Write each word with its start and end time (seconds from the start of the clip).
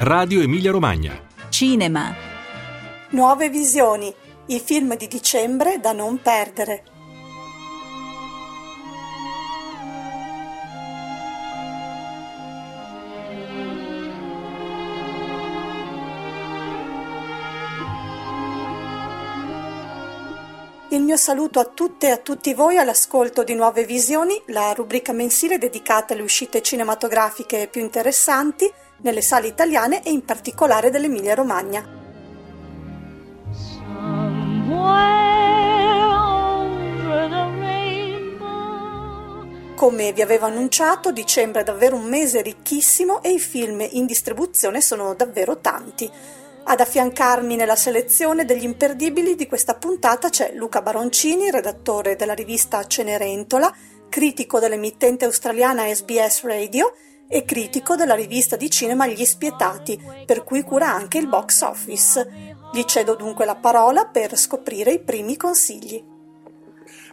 Radio 0.00 0.40
Emilia 0.42 0.70
Romagna. 0.70 1.20
Cinema. 1.48 2.14
Nuove 3.10 3.50
visioni, 3.50 4.14
i 4.46 4.60
film 4.60 4.96
di 4.96 5.08
dicembre 5.08 5.80
da 5.80 5.90
non 5.90 6.22
perdere. 6.22 6.84
Il 20.90 21.02
mio 21.02 21.16
saluto 21.16 21.58
a 21.58 21.64
tutte 21.64 22.06
e 22.06 22.10
a 22.10 22.18
tutti 22.18 22.54
voi 22.54 22.76
all'ascolto 22.78 23.42
di 23.42 23.54
Nuove 23.54 23.84
Visioni, 23.84 24.40
la 24.46 24.72
rubrica 24.74 25.12
mensile 25.12 25.58
dedicata 25.58 26.12
alle 26.12 26.22
uscite 26.22 26.62
cinematografiche 26.62 27.66
più 27.66 27.80
interessanti 27.80 28.72
nelle 29.02 29.22
sale 29.22 29.46
italiane 29.46 30.02
e 30.02 30.10
in 30.10 30.24
particolare 30.24 30.90
dell'Emilia 30.90 31.34
Romagna. 31.34 31.96
Come 39.74 40.12
vi 40.12 40.22
avevo 40.22 40.46
annunciato, 40.46 41.12
dicembre 41.12 41.60
è 41.60 41.64
davvero 41.64 41.94
un 41.94 42.08
mese 42.08 42.42
ricchissimo 42.42 43.22
e 43.22 43.30
i 43.30 43.38
film 43.38 43.86
in 43.92 44.06
distribuzione 44.06 44.80
sono 44.80 45.14
davvero 45.14 45.58
tanti. 45.60 46.10
Ad 46.64 46.80
affiancarmi 46.80 47.54
nella 47.54 47.76
selezione 47.76 48.44
degli 48.44 48.64
imperdibili 48.64 49.36
di 49.36 49.46
questa 49.46 49.74
puntata 49.74 50.30
c'è 50.30 50.52
Luca 50.54 50.82
Baroncini, 50.82 51.52
redattore 51.52 52.16
della 52.16 52.34
rivista 52.34 52.84
Cenerentola, 52.86 53.72
critico 54.08 54.58
dell'emittente 54.58 55.24
australiana 55.24 55.86
SBS 55.94 56.42
Radio 56.42 56.92
e 57.28 57.44
critico 57.44 57.94
della 57.94 58.14
rivista 58.14 58.56
di 58.56 58.70
cinema 58.70 59.06
Gli 59.06 59.24
Spietati, 59.24 60.00
per 60.24 60.44
cui 60.44 60.62
cura 60.62 60.92
anche 60.92 61.18
il 61.18 61.28
box 61.28 61.60
office. 61.62 62.56
Gli 62.72 62.82
cedo 62.84 63.14
dunque 63.14 63.44
la 63.44 63.56
parola 63.56 64.06
per 64.06 64.36
scoprire 64.36 64.92
i 64.92 65.00
primi 65.00 65.36
consigli. 65.36 66.16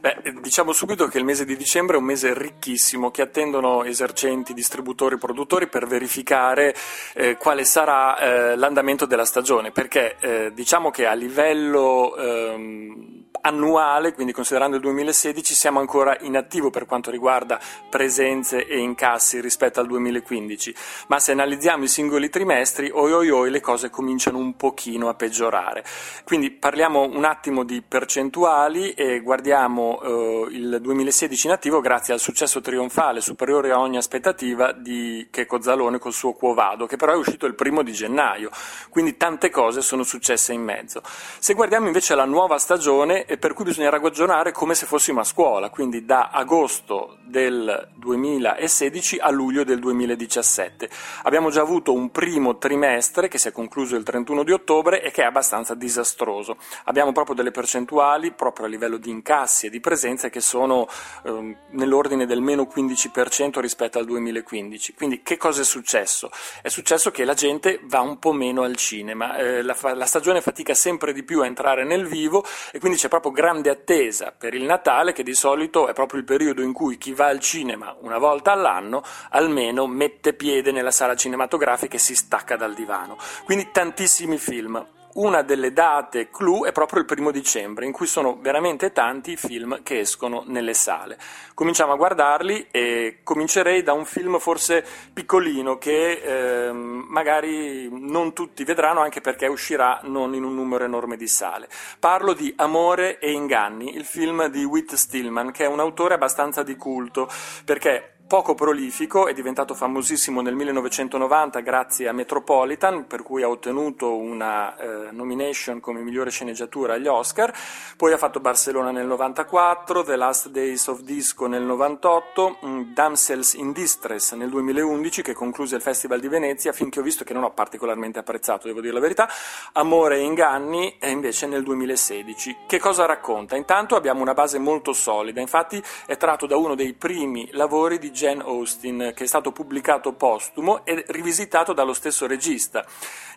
Beh, 0.06 0.22
diciamo 0.40 0.72
subito 0.72 1.08
che 1.08 1.18
il 1.18 1.24
mese 1.24 1.46
di 1.46 1.58
dicembre 1.58 1.96
è 1.96 2.00
un 2.00 2.06
mese 2.06 2.38
ricchissimo 2.38 3.10
che 3.10 3.24
attendono 3.24 3.84
esercenti, 3.84 4.54
distributori, 4.54 5.18
produttori 5.18 5.68
per 5.68 5.88
verificare 5.88 6.76
eh, 7.16 7.38
quale 7.38 7.66
sarà 7.66 8.18
eh, 8.18 8.56
l'andamento 8.56 9.08
della 9.08 9.26
stagione, 9.26 9.72
perché 9.72 10.16
eh, 10.20 10.52
diciamo 10.54 10.92
che 10.92 11.08
a 11.08 11.14
livello 11.14 12.16
ehm, 12.18 13.25
annuale, 13.42 14.14
quindi 14.14 14.34
considerando 14.34 14.76
il 14.76 14.82
2016, 14.82 15.54
siamo 15.54 15.80
ancora 15.80 16.18
in 16.22 16.38
attivo 16.38 16.70
per 16.70 16.86
quanto 16.86 17.12
riguarda 17.12 17.60
presenze 17.90 18.66
e 18.66 18.78
incassi 18.78 19.42
rispetto 19.42 19.80
al 19.80 19.88
2015, 19.88 20.76
ma 21.08 21.20
se 21.20 21.32
analizziamo 21.32 21.84
i 21.84 21.88
singoli 21.88 22.30
trimestri, 22.30 22.90
oi 22.94 23.12
oi 23.12 23.30
oi, 23.30 23.50
le 23.50 23.62
cose 23.62 23.90
cominciano 23.90 24.38
un 24.38 24.56
pochino 24.56 25.10
a 25.10 25.14
peggiorare. 25.14 25.84
Quindi 26.24 26.52
parliamo 26.52 27.02
un 27.02 27.26
attimo 27.26 27.64
di 27.64 27.82
percentuali 27.82 28.92
e 28.92 29.20
guardiamo 29.22 30.02
eh, 30.02 30.48
il 30.52 30.80
2016 30.82 31.48
in 31.48 31.54
attivo 31.54 31.82
grazie 31.82 32.14
al 32.14 32.20
successo 32.20 32.62
trionfale 32.62 33.22
superiore 33.22 33.72
a 33.72 33.80
ogni 33.80 33.98
aspettativa 33.98 34.72
di 34.72 35.28
Checo 35.32 35.62
Zalone 35.62 36.00
col 36.00 36.14
suo 36.14 36.34
Quo 36.34 36.54
Vado, 36.54 36.86
che 36.86 36.96
però 36.96 37.14
è 37.14 37.18
uscito 37.18 37.46
il 37.46 37.56
primo 37.56 37.84
di 37.84 37.92
gennaio, 37.92 38.50
quindi 38.90 39.18
tante 39.18 39.50
cose 39.50 39.82
sono 39.82 40.04
successe 40.04 40.54
in 40.54 40.62
mezzo. 40.62 41.02
Se 41.40 41.54
guardiamo 41.54 41.88
invece 41.88 42.16
la 42.16 42.26
nuova 42.26 42.58
stagione, 42.58 43.25
per 43.40 43.54
cui 43.54 43.66
bisogna 43.66 43.90
ragionare 43.90 44.52
come 44.52 44.76
se 44.76 44.86
fossimo 44.86 45.20
a 45.20 45.24
scuola, 45.24 45.70
quindi 45.70 46.06
da 46.06 46.30
agosto 46.30 47.18
del 47.24 47.90
2016 47.96 49.18
a 49.18 49.32
luglio 49.32 49.64
del 49.64 49.80
2017. 49.80 50.90
Abbiamo 51.24 51.50
già 51.50 51.62
avuto 51.62 51.92
un 51.94 52.12
primo 52.12 52.58
trimestre 52.58 53.28
che 53.28 53.38
si 53.38 53.48
è 53.48 53.52
concluso 53.52 53.96
il 53.96 54.04
31 54.04 54.44
di 54.44 54.52
ottobre 54.52 55.02
e 55.02 55.12
che 55.12 55.24
è 55.24 55.26
abbastanza 55.26 55.74
disastroso. 55.74 56.58
Abbiamo 56.86 57.12
proprio 57.12 57.36
delle 57.36 57.52
percentuali, 57.52 58.32
proprio 58.32 58.68
a 58.68 58.70
livello 58.70 58.98
di 58.98 59.10
incassi 59.10 59.68
e 59.68 59.70
di 59.70 59.80
presenze, 59.80 60.30
che 60.30 60.42
sono 60.42 60.88
eh, 61.24 61.58
nell'ordine 61.72 62.26
del 62.26 62.42
meno 62.42 62.70
15% 62.74 63.60
rispetto 63.60 63.98
al 63.98 64.06
2015. 64.06 64.94
Quindi 64.94 65.22
che 65.24 65.38
cosa 65.38 65.62
è 65.62 65.66
successo? 65.66 66.30
È 66.62 66.70
successo 66.70 67.12
che 67.12 67.26
la 67.26 67.34
gente 67.34 67.80
va 67.84 68.02
un 68.02 68.20
po' 68.20 68.34
meno 68.34 68.62
al 68.62 68.76
cinema, 68.76 69.38
eh, 69.38 69.62
la, 69.62 69.76
la 69.94 70.06
stagione 70.06 70.42
fatica 70.42 70.74
sempre 70.74 71.14
di 71.14 71.24
più 71.24 71.42
a 71.42 71.46
entrare 71.46 71.84
nel 71.84 72.06
vivo 72.06 72.46
e 72.72 72.80
quindi 72.80 72.98
c'è 72.98 73.10
proprio 73.20 73.32
grande 73.32 73.70
attesa 73.70 74.34
per 74.38 74.54
il 74.54 74.64
Natale, 74.64 75.14
che 75.14 75.24
di 75.24 75.34
solito 75.34 75.88
è 75.88 75.94
proprio 75.94 76.20
il 76.20 76.26
periodo 76.26 76.62
in 76.62 76.74
cui 76.74 76.98
chi 76.98 77.14
va 77.14 77.28
al 77.28 77.40
cinema 77.40 77.96
una 78.02 78.18
volta 78.18 78.52
all'anno 78.52 79.04
almeno 79.30 79.88
mette 79.88 80.34
piede 80.34 80.72
nella 80.72 80.92
sala 80.92 81.16
cinematografica 81.16 81.96
e 81.96 82.00
si 82.00 82.16
stacca 82.16 82.58
dal 82.58 82.74
divano. 82.74 83.18
Quindi 83.46 83.70
tantissimi 83.72 84.38
film 84.38 84.86
una 85.16 85.42
delle 85.44 85.72
date 85.72 86.30
clou 86.30 86.66
è 86.66 86.72
proprio 86.72 87.00
il 87.00 87.06
primo 87.06 87.32
dicembre, 87.32 87.86
in 87.86 87.92
cui 87.92 88.08
sono 88.08 88.38
veramente 88.42 88.92
tanti 88.92 89.32
i 89.34 89.38
film 89.38 89.82
che 89.84 90.00
escono 90.00 90.44
nelle 90.48 90.74
sale. 90.74 91.18
Cominciamo 91.54 91.94
a 91.94 91.96
guardarli 91.96 92.68
e 92.72 93.20
comincerei 93.24 93.82
da 93.82 93.94
un 93.94 94.06
film 94.06 94.40
forse 94.40 94.86
piccolino 95.14 95.78
che 95.78 96.68
eh, 96.68 96.72
magari 96.72 97.88
non 97.92 98.34
tutti 98.34 98.64
vedranno, 98.64 99.02
anche 99.02 99.22
perché 99.22 99.48
uscirà 99.48 100.00
non 100.04 100.34
in 100.34 100.44
un 100.44 100.54
numero 100.54 100.84
enorme 100.84 101.16
di 101.16 101.28
sale. 101.28 101.70
Parlo 102.00 102.34
di 102.34 102.54
Amore 102.58 103.20
e 103.20 103.32
inganni, 103.32 103.96
il 103.96 104.06
film 104.06 104.48
di 104.48 104.64
Whit 104.66 104.96
Stillman, 104.96 105.52
che 105.52 105.64
è 105.64 105.68
un 105.68 105.80
autore 105.80 106.16
abbastanza 106.16 106.62
di 106.64 106.76
culto, 106.76 107.30
perché 107.64 108.15
poco 108.28 108.56
prolifico, 108.56 109.28
è 109.28 109.34
diventato 109.34 109.76
famosissimo 109.76 110.42
nel 110.42 110.56
1990 110.56 111.60
grazie 111.60 112.08
a 112.08 112.12
Metropolitan, 112.12 113.06
per 113.06 113.22
cui 113.22 113.44
ha 113.44 113.50
ottenuto 113.50 114.16
una 114.16 114.76
eh, 114.78 115.12
nomination 115.12 115.80
come 115.80 116.02
migliore 116.02 116.32
sceneggiatura 116.32 116.94
agli 116.96 117.06
Oscar, 117.06 117.54
poi 117.96 118.14
ha 118.14 118.18
fatto 118.18 118.40
Barcellona 118.40 118.90
nel 118.90 119.06
94, 119.06 120.04
The 120.04 120.16
Last 120.16 120.50
Days 120.50 120.88
of 120.88 121.02
Disco 121.02 121.46
nel 121.46 121.62
98, 121.62 122.58
um, 122.62 122.70
mm, 122.70 122.94
Damsels 122.94 123.54
in 123.54 123.72
Distress 123.72 124.34
nel 124.34 124.50
2011 124.50 125.22
che 125.22 125.34
concluse 125.34 125.76
il 125.76 125.84
Festival 125.84 126.20
di 126.20 126.28
Venezia, 126.28 126.72
finché 126.72 127.02
ho 127.02 127.04
visto 127.04 127.24
che 127.24 127.34
non 127.34 127.44
ho 127.44 127.52
particolarmente 127.52 128.18
apprezzato, 128.18 128.66
devo 128.66 128.82
dire 128.82 128.94
la 128.94 129.00
verità, 129.00 129.30
Amore 129.74 130.18
e 130.18 130.22
Inganni 130.22 130.96
è 130.98 131.08
invece 131.08 131.46
nel 131.46 131.62
2016. 131.62 132.58
Che 132.66 132.80
cosa 132.80 133.06
racconta? 133.06 133.56
Intanto 133.56 133.96
abbiamo 133.96 134.22
una 134.22 134.34
base 134.34 134.58
molto 134.58 134.94
solida, 134.94 135.42
infatti 135.42 135.82
è 136.08 136.18
tratto 136.18 136.48
da 136.48 136.58
uno 136.58 136.74
dei 136.74 136.94
primi 136.94 137.50
lavori 137.52 138.00
di 138.00 138.14
Jane 138.16 138.42
Austen, 138.42 139.12
che 139.14 139.26
è 139.26 139.28
stato 139.28 139.52
pubblicato 139.52 140.14
postumo 140.14 140.86
e 140.86 141.04
rivisitato 141.10 141.74
dallo 141.74 141.94
stesso 141.94 142.26
regista, 142.26 142.86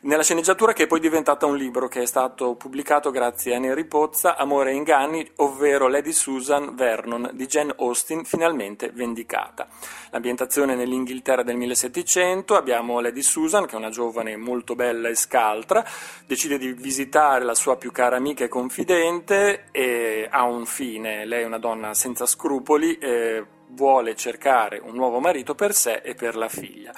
nella 0.02 0.22
sceneggiatura 0.22 0.72
che 0.72 0.84
è 0.84 0.86
poi 0.86 1.00
diventata 1.00 1.44
un 1.44 1.56
libro 1.56 1.88
che 1.88 2.02
è 2.02 2.06
stato 2.06 2.54
pubblicato 2.54 3.10
grazie 3.10 3.56
a 3.56 3.58
Neri 3.58 3.84
Pozza, 3.84 4.36
Amore 4.36 4.70
e 4.70 4.74
inganni, 4.74 5.28
ovvero 5.36 5.88
Lady 5.88 6.12
Susan 6.12 6.76
Vernon 6.76 7.30
di 7.32 7.46
Jane 7.46 7.74
Austen, 7.76 8.24
finalmente 8.24 8.90
vendicata. 8.94 9.66
L'ambientazione 10.10 10.76
nell'Inghilterra 10.76 11.42
del 11.42 11.56
1700, 11.56 12.54
abbiamo 12.54 13.00
Lady 13.00 13.22
Susan, 13.22 13.66
che 13.66 13.74
è 13.74 13.78
una 13.78 13.90
giovane 13.90 14.36
molto 14.36 14.76
bella 14.76 15.08
e 15.08 15.16
scaltra, 15.16 15.84
decide 16.24 16.56
di 16.58 16.72
visitare 16.72 17.44
la 17.44 17.56
sua 17.56 17.76
più 17.76 17.90
cara 17.90 18.16
amica 18.16 18.44
e 18.44 18.48
confidente 18.48 19.64
e 19.72 20.28
ha 20.30 20.44
un 20.44 20.64
fine, 20.64 21.24
lei 21.24 21.42
è 21.42 21.46
una 21.46 21.58
donna 21.58 21.92
senza 21.94 22.24
scrupoli, 22.24 22.96
eh, 22.98 23.44
vuole 23.68 24.14
cercare 24.14 24.78
un 24.78 24.94
nuovo 24.94 25.20
marito 25.20 25.54
per 25.54 25.74
sé 25.74 26.00
e 26.04 26.14
per 26.14 26.36
la 26.36 26.48
figlia. 26.48 26.92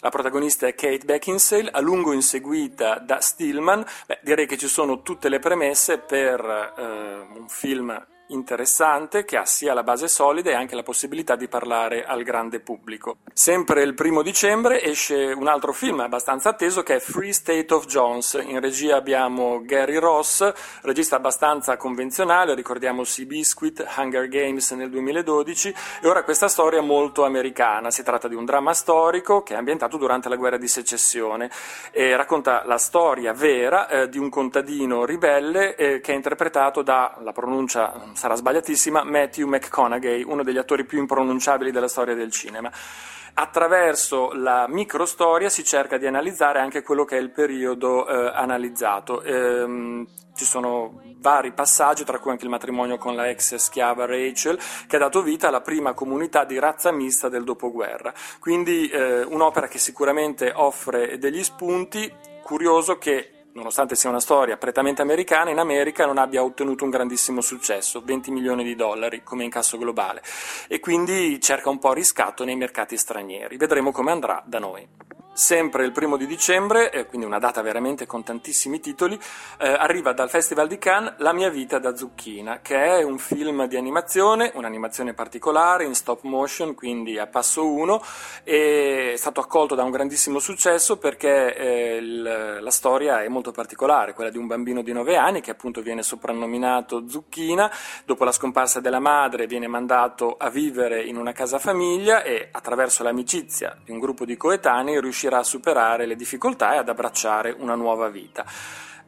La 0.00 0.10
protagonista 0.10 0.66
è 0.66 0.74
Kate 0.74 1.04
Beckinsale, 1.04 1.70
a 1.70 1.80
lungo 1.80 2.12
inseguita 2.12 2.98
da 2.98 3.20
Stillman. 3.20 3.84
Beh, 4.06 4.18
direi 4.22 4.46
che 4.46 4.58
ci 4.58 4.68
sono 4.68 5.00
tutte 5.00 5.30
le 5.30 5.38
premesse 5.38 5.96
per 5.96 6.40
eh, 6.76 7.36
un 7.38 7.48
film 7.48 8.06
interessante 8.28 9.24
che 9.24 9.36
ha 9.36 9.44
sia 9.44 9.74
la 9.74 9.82
base 9.82 10.08
solida 10.08 10.50
e 10.50 10.54
anche 10.54 10.74
la 10.74 10.82
possibilità 10.82 11.36
di 11.36 11.48
parlare 11.48 12.04
al 12.04 12.22
grande 12.22 12.60
pubblico. 12.60 13.18
Sempre 13.32 13.82
il 13.82 13.94
primo 13.94 14.22
dicembre 14.22 14.82
esce 14.82 15.32
un 15.32 15.46
altro 15.48 15.72
film 15.72 16.00
abbastanza 16.00 16.50
atteso 16.50 16.82
che 16.82 16.96
è 16.96 17.00
Free 17.00 17.32
State 17.32 17.72
of 17.74 17.86
Jones. 17.86 18.40
In 18.42 18.60
regia 18.60 18.96
abbiamo 18.96 19.62
Gary 19.64 19.96
Ross, 19.96 20.52
regista 20.82 21.16
abbastanza 21.16 21.76
convenzionale, 21.76 22.54
ricordiamo 22.54 23.04
Seabiscuit, 23.04 23.84
Hunger 23.96 24.28
Games 24.28 24.70
nel 24.72 24.90
2012 24.90 25.74
e 26.02 26.08
ora 26.08 26.22
questa 26.22 26.48
storia 26.48 26.80
molto 26.80 27.24
americana. 27.24 27.90
Si 27.90 28.02
tratta 28.02 28.28
di 28.28 28.34
un 28.34 28.44
dramma 28.44 28.72
storico 28.72 29.42
che 29.42 29.54
è 29.54 29.56
ambientato 29.56 29.96
durante 29.96 30.28
la 30.28 30.36
guerra 30.36 30.56
di 30.56 30.68
secessione 30.68 31.50
e 31.90 32.16
racconta 32.16 32.64
la 32.64 32.78
storia 32.78 33.32
vera 33.32 33.88
eh, 33.88 34.08
di 34.08 34.18
un 34.18 34.30
contadino 34.30 35.04
ribelle 35.04 35.74
eh, 35.74 36.00
che 36.00 36.12
è 36.12 36.14
interpretato 36.14 36.82
da, 36.82 37.16
la 37.22 37.32
pronuncia 37.32 38.12
sarà 38.14 38.34
sbagliatissima, 38.34 39.04
Matthew 39.04 39.48
McConaughey, 39.48 40.22
uno 40.22 40.42
degli 40.42 40.58
attori 40.58 40.84
più 40.84 40.98
impronunciabili 40.98 41.70
della 41.70 41.88
storia 41.88 42.14
del 42.14 42.30
cinema. 42.30 42.70
Attraverso 43.36 44.32
la 44.32 44.66
microstoria 44.68 45.48
si 45.48 45.64
cerca 45.64 45.98
di 45.98 46.06
analizzare 46.06 46.60
anche 46.60 46.82
quello 46.82 47.04
che 47.04 47.16
è 47.16 47.20
il 47.20 47.30
periodo 47.30 48.06
eh, 48.06 48.30
analizzato. 48.32 49.22
Ehm, 49.22 50.06
ci 50.36 50.44
sono 50.44 51.00
vari 51.18 51.52
passaggi, 51.52 52.04
tra 52.04 52.18
cui 52.18 52.30
anche 52.30 52.44
il 52.44 52.50
matrimonio 52.50 52.96
con 52.96 53.16
la 53.16 53.28
ex 53.28 53.56
schiava 53.56 54.06
Rachel, 54.06 54.58
che 54.86 54.96
ha 54.96 55.00
dato 55.00 55.22
vita 55.22 55.48
alla 55.48 55.62
prima 55.62 55.94
comunità 55.94 56.44
di 56.44 56.58
razza 56.58 56.92
mista 56.92 57.28
del 57.28 57.42
dopoguerra. 57.42 58.12
Quindi 58.38 58.88
eh, 58.88 59.22
un'opera 59.22 59.66
che 59.66 59.78
sicuramente 59.78 60.52
offre 60.54 61.18
degli 61.18 61.42
spunti, 61.42 62.12
curioso 62.42 62.98
che 62.98 63.33
nonostante 63.54 63.94
sia 63.94 64.10
una 64.10 64.20
storia 64.20 64.56
prettamente 64.56 65.02
americana, 65.02 65.50
in 65.50 65.58
America 65.58 66.06
non 66.06 66.18
abbia 66.18 66.42
ottenuto 66.42 66.84
un 66.84 66.90
grandissimo 66.90 67.40
successo, 67.40 68.02
20 68.04 68.30
milioni 68.30 68.64
di 68.64 68.74
dollari 68.74 69.22
come 69.22 69.44
incasso 69.44 69.78
globale, 69.78 70.22
e 70.68 70.80
quindi 70.80 71.40
cerca 71.40 71.70
un 71.70 71.78
po' 71.78 71.92
riscatto 71.92 72.44
nei 72.44 72.56
mercati 72.56 72.96
stranieri. 72.96 73.56
Vedremo 73.56 73.92
come 73.92 74.10
andrà 74.10 74.42
da 74.46 74.58
noi. 74.58 74.86
Sempre 75.34 75.84
il 75.84 75.90
primo 75.90 76.16
di 76.16 76.28
dicembre, 76.28 76.92
eh, 76.92 77.06
quindi 77.06 77.26
una 77.26 77.40
data 77.40 77.60
veramente 77.60 78.06
con 78.06 78.22
tantissimi 78.22 78.78
titoli, 78.78 79.18
eh, 79.58 79.68
arriva 79.68 80.12
dal 80.12 80.30
Festival 80.30 80.68
di 80.68 80.78
Cannes 80.78 81.14
La 81.18 81.32
mia 81.32 81.48
vita 81.48 81.80
da 81.80 81.96
zucchina, 81.96 82.60
che 82.62 82.76
è 82.76 83.02
un 83.02 83.18
film 83.18 83.66
di 83.66 83.76
animazione, 83.76 84.52
un'animazione 84.54 85.12
particolare 85.12 85.86
in 85.86 85.94
stop 85.96 86.22
motion, 86.22 86.76
quindi 86.76 87.18
a 87.18 87.26
passo 87.26 87.66
1, 87.66 88.00
è 88.44 89.14
stato 89.16 89.40
accolto 89.40 89.74
da 89.74 89.82
un 89.82 89.90
grandissimo 89.90 90.38
successo 90.38 90.98
perché 90.98 91.56
eh, 91.56 91.96
il, 91.96 92.58
la 92.60 92.70
storia 92.70 93.24
è 93.24 93.26
molto 93.26 93.50
particolare, 93.50 94.12
quella 94.12 94.30
di 94.30 94.38
un 94.38 94.46
bambino 94.46 94.82
di 94.82 94.92
9 94.92 95.16
anni 95.16 95.40
che 95.40 95.50
appunto 95.50 95.82
viene 95.82 96.04
soprannominato 96.04 97.08
Zucchina, 97.08 97.68
dopo 98.04 98.22
la 98.22 98.30
scomparsa 98.30 98.78
della 98.78 99.00
madre 99.00 99.48
viene 99.48 99.66
mandato 99.66 100.36
a 100.38 100.48
vivere 100.48 101.02
in 101.02 101.16
una 101.16 101.32
casa 101.32 101.58
famiglia 101.58 102.22
e 102.22 102.50
attraverso 102.52 103.02
l'amicizia 103.02 103.76
di 103.82 103.90
un 103.90 103.98
gruppo 103.98 104.24
di 104.24 104.36
coetanei 104.36 105.00
riuscirà 105.00 105.22
riuscirà 105.24 105.38
a 105.38 105.42
superare 105.42 106.06
le 106.06 106.16
difficoltà 106.16 106.74
e 106.74 106.78
ad 106.78 106.88
abbracciare 106.88 107.54
una 107.58 107.74
nuova 107.74 108.08
vita 108.08 108.44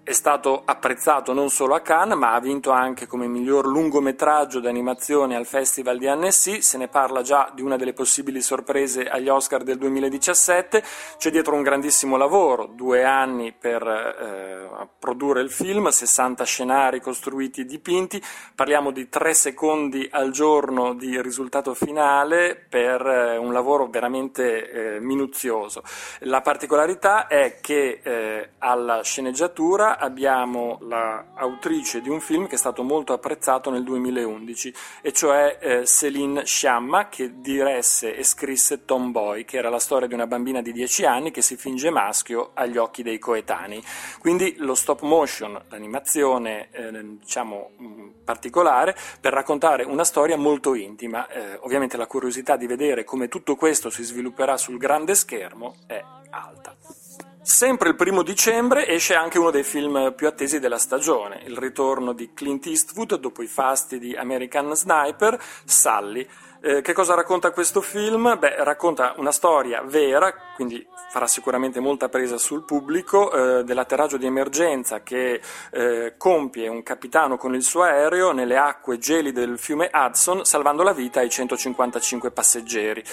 è 0.07 0.13
stato 0.13 0.63
apprezzato 0.65 1.33
non 1.33 1.51
solo 1.51 1.75
a 1.75 1.81
Cannes, 1.81 2.17
ma 2.17 2.35
ha 2.35 2.39
vinto 2.39 2.71
anche 2.71 3.09
come 3.09 3.27
miglior 3.27 3.67
lungometraggio 3.67 4.61
d'animazione 4.61 5.35
al 5.35 5.47
Festival 5.47 5.99
di 5.99 6.07
Annecy. 6.07 6.63
Se 6.63 6.79
ne 6.79 6.87
parla 6.87 7.23
già 7.23 7.51
di 7.53 7.61
una 7.61 7.75
delle 7.75 7.93
possibili 7.93 8.41
sorprese 8.41 9.09
agli 9.09 9.29
Oscar 9.29 9.65
del 9.65 9.79
2017. 9.79 10.81
C'è 11.17 11.31
dietro 11.31 11.57
un 11.57 11.63
grandissimo 11.63 12.17
lavoro, 12.17 12.67
due 12.67 13.03
anni 13.03 13.53
per 13.53 13.83
eh, 13.83 14.89
produrre 14.97 15.41
il 15.41 15.51
film, 15.51 15.89
60 15.89 16.45
scenari 16.45 17.01
costruiti 17.01 17.63
e 17.63 17.65
dipinti. 17.65 18.23
Parliamo 18.55 18.93
di 18.93 19.09
tre 19.09 19.35
secondi 19.35 20.09
al 20.09 20.31
giorno 20.31 20.95
di 20.95 21.21
risultato 21.21 21.75
finale 21.75 22.55
per 22.55 23.05
eh, 23.05 23.37
un 23.39 23.53
lavoro 23.53 23.89
veramente 23.89 24.71
eh, 24.71 25.01
minuzioso. 25.01 25.83
La 26.21 26.43
particolarità 26.43 27.27
è 27.27 27.59
che 27.61 27.99
eh, 28.05 28.51
alla 28.59 29.03
sceneggiatura 29.03 29.95
abbiamo 29.99 30.79
l'autrice 30.83 32.01
di 32.01 32.09
un 32.09 32.21
film 32.21 32.47
che 32.47 32.55
è 32.55 32.59
stato 32.59 32.83
molto 32.83 33.13
apprezzato 33.13 33.71
nel 33.71 33.83
2011, 33.85 34.75
e 35.03 35.13
cioè 35.13 35.59
eh, 35.61 35.83
Céline 35.85 36.45
Sciamma, 36.45 37.09
che 37.09 37.41
diresse 37.41 38.15
e 38.15 38.23
scrisse 38.25 38.85
Tomboy, 38.85 39.45
che 39.45 39.57
era 39.57 39.69
la 39.69 39.79
storia 39.79 40.07
di 40.07 40.15
una 40.15 40.27
bambina 40.27 40.63
di 40.63 40.73
10 40.73 41.05
anni 41.05 41.31
che 41.31 41.43
si 41.43 41.57
finge 41.57 41.91
maschio 41.91 42.51
agli 42.55 42.77
occhi 42.77 43.03
dei 43.03 43.19
coetanei. 43.19 43.83
Quindi 44.19 44.57
lo 44.59 44.75
stop 44.75 45.03
motion, 45.03 45.61
l'animazione 45.69 46.69
eh, 46.71 46.91
diciamo 47.19 47.71
mm, 47.81 48.09
particolare, 48.25 48.97
per 49.21 49.33
raccontare 49.33 49.85
una 49.85 50.05
storia 50.05 50.37
molto 50.37 50.75
intima. 50.75 51.29
Eh, 51.29 51.59
ovviamente 51.61 51.97
la 51.97 52.07
curiosità 52.07 52.57
di 52.57 52.67
vedere 52.67 53.05
come 53.05 53.29
tutto 53.29 53.57
questo 53.57 53.91
si 53.91 54.03
svilupperà 54.03 54.57
sul 54.57 54.79
grande 54.79 55.15
schermo 55.15 55.77
è 55.87 56.03
alta. 56.31 57.06
Sempre 57.47 57.91
il 57.91 57.95
primo 57.95 58.25
dicembre 58.25 58.89
esce 58.89 59.15
anche 59.15 59.39
uno 59.39 59.53
dei 59.53 59.63
film 59.63 60.13
più 60.17 60.27
attesi 60.27 60.59
della 60.59 60.79
stagione, 60.79 61.43
il 61.45 61.57
ritorno 61.57 62.13
di 62.13 62.35
Clint 62.35 62.67
Eastwood 62.67 63.15
dopo 63.21 63.41
i 63.41 63.47
fasti 63.47 64.01
di 64.01 64.17
American 64.17 64.75
Sniper, 64.75 65.41
Sally. 65.65 66.29
Eh, 66.61 66.81
che 66.83 66.93
cosa 66.93 67.15
racconta 67.15 67.53
questo 67.53 67.81
film? 67.81 68.37
Beh, 68.37 68.65
racconta 68.65 69.15
una 69.19 69.31
storia 69.31 69.81
vera, 69.83 70.35
quindi 70.57 70.85
farà 71.09 71.29
sicuramente 71.29 71.79
molta 71.79 72.09
presa 72.09 72.37
sul 72.37 72.65
pubblico, 72.65 73.31
eh, 73.31 73.63
dell'atterraggio 73.63 74.17
di 74.17 74.27
emergenza 74.27 75.05
che 75.05 75.41
eh, 75.71 76.15
compie 76.17 76.67
un 76.67 76.83
capitano 76.83 77.37
con 77.37 77.55
il 77.55 77.63
suo 77.63 77.83
aereo 77.83 78.33
nelle 78.33 78.57
acque 78.57 78.99
gelide 78.99 79.47
del 79.47 79.61
fiume 79.61 79.89
Hudson, 79.93 80.45
salvando 80.45 80.83
la 80.83 80.93
vita 80.93 81.21
ai 81.21 81.31
155 81.31 82.33
passeggeri 82.33 83.05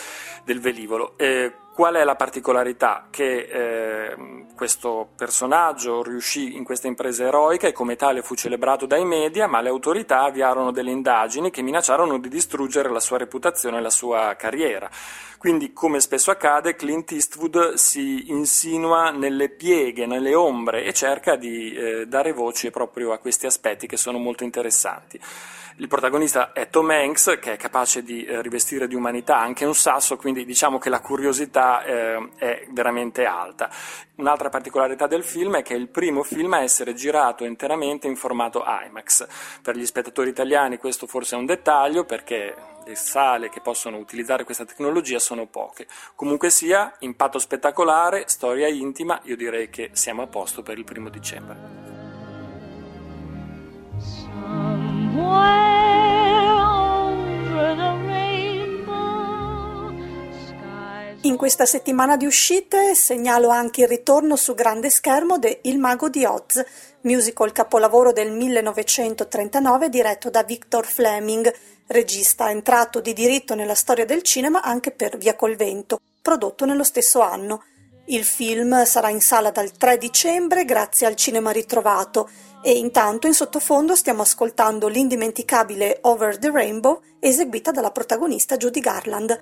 del 0.43 0.59
velivolo. 0.59 1.13
Qual 1.73 1.95
è 1.95 2.03
la 2.03 2.15
particolarità? 2.15 3.07
Che 3.09 3.47
eh, 3.49 4.15
questo 4.55 5.09
personaggio 5.15 6.03
riuscì 6.03 6.55
in 6.55 6.63
questa 6.63 6.85
impresa 6.85 7.23
eroica 7.23 7.67
e 7.67 7.71
come 7.71 7.95
tale 7.95 8.21
fu 8.21 8.35
celebrato 8.35 8.85
dai 8.85 9.03
media, 9.05 9.47
ma 9.47 9.59
le 9.59 9.69
autorità 9.69 10.21
avviarono 10.21 10.71
delle 10.71 10.91
indagini 10.91 11.49
che 11.49 11.63
minacciarono 11.63 12.19
di 12.19 12.29
distruggere 12.29 12.91
la 12.91 12.99
sua 12.99 13.17
reputazione 13.17 13.79
e 13.79 13.81
la 13.81 13.89
sua 13.89 14.35
carriera. 14.37 14.87
Quindi, 15.39 15.73
come 15.73 15.99
spesso 15.99 16.29
accade, 16.29 16.75
Clint 16.75 17.11
Eastwood 17.11 17.73
si 17.73 18.29
insinua 18.29 19.09
nelle 19.09 19.49
pieghe, 19.49 20.05
nelle 20.05 20.35
ombre 20.35 20.83
e 20.83 20.93
cerca 20.93 21.35
di 21.35 21.73
eh, 21.73 22.05
dare 22.05 22.33
voce 22.33 22.69
proprio 22.69 23.13
a 23.13 23.17
questi 23.17 23.47
aspetti 23.47 23.87
che 23.87 23.97
sono 23.97 24.19
molto 24.19 24.43
interessanti. 24.43 25.19
Il 25.77 25.87
protagonista 25.87 26.51
è 26.53 26.69
Tom 26.69 26.91
Hanks, 26.91 27.39
che 27.41 27.53
è 27.53 27.57
capace 27.57 28.03
di 28.03 28.23
eh, 28.23 28.43
rivestire 28.43 28.87
di 28.87 28.93
umanità 28.93 29.39
anche 29.39 29.65
un 29.65 29.73
sasso, 29.73 30.17
quindi 30.17 30.45
diciamo 30.45 30.77
che 30.77 30.89
la 30.89 30.99
curiosità 30.99 31.83
eh, 31.83 32.29
è 32.37 32.67
veramente 32.69 33.25
alta. 33.25 33.71
Un'altra 34.17 34.49
particolarità 34.49 35.07
del 35.07 35.23
film 35.23 35.57
è 35.57 35.63
che 35.63 35.73
è 35.73 35.77
il 35.77 35.89
primo 35.89 36.21
film 36.21 36.53
a 36.53 36.61
essere 36.61 36.93
girato 36.93 37.43
interamente 37.43 38.05
in 38.05 38.15
formato 38.15 38.63
IMAX. 38.63 39.25
Per 39.63 39.75
gli 39.75 39.85
spettatori 39.85 40.29
italiani 40.29 40.77
questo 40.77 41.07
forse 41.07 41.35
è 41.35 41.39
un 41.39 41.47
dettaglio 41.47 42.05
perché 42.05 42.55
le 42.85 42.95
sale 42.95 43.49
che 43.49 43.61
possono 43.61 43.97
utilizzare 43.97 44.43
questa 44.43 44.65
tecnologia 44.65 45.17
sono 45.17 45.47
poche. 45.47 45.87
Comunque 46.15 46.51
sia, 46.51 46.93
impatto 46.99 47.39
spettacolare, 47.39 48.25
storia 48.27 48.67
intima, 48.67 49.19
io 49.23 49.35
direi 49.35 49.71
che 49.71 49.89
siamo 49.93 50.21
a 50.21 50.27
posto 50.27 50.61
per 50.61 50.77
il 50.77 50.83
primo 50.83 51.09
dicembre. 51.09 51.83
In 61.25 61.37
questa 61.37 61.65
settimana 61.65 62.17
di 62.17 62.25
uscite 62.25 62.95
segnalo 62.95 63.47
anche 63.47 63.81
il 63.81 63.87
ritorno 63.87 64.35
su 64.35 64.53
grande 64.53 64.89
schermo 64.89 65.39
de 65.39 65.59
Il 65.63 65.79
Mago 65.79 66.09
di 66.09 66.25
Oz, 66.25 66.61
musical 67.01 67.53
capolavoro 67.53 68.11
del 68.11 68.31
1939 68.31 69.87
diretto 69.87 70.29
da 70.29 70.43
Victor 70.43 70.85
Fleming, 70.85 71.53
regista 71.87 72.49
entrato 72.49 72.99
di 72.99 73.13
diritto 73.13 73.55
nella 73.55 73.73
storia 73.73 74.05
del 74.05 74.21
cinema 74.21 74.61
anche 74.61 74.91
per 74.91 75.17
Via 75.17 75.35
col 75.35 75.55
Vento, 75.55 75.99
prodotto 76.21 76.65
nello 76.65 76.83
stesso 76.83 77.21
anno. 77.21 77.63
Il 78.05 78.25
film 78.25 78.83
sarà 78.83 79.09
in 79.09 79.21
sala 79.21 79.51
dal 79.51 79.71
3 79.71 79.97
dicembre 79.97 80.65
grazie 80.65 81.07
al 81.07 81.15
Cinema 81.15 81.51
Ritrovato 81.51 82.29
e 82.61 82.71
intanto 82.77 83.27
in 83.27 83.33
sottofondo 83.33 83.95
stiamo 83.95 84.23
ascoltando 84.23 84.87
l'indimenticabile 84.87 85.99
Over 86.01 86.37
the 86.37 86.51
Rainbow 86.51 87.01
eseguita 87.19 87.71
dalla 87.71 87.91
protagonista 87.91 88.57
Judy 88.57 88.79
Garland. 88.81 89.41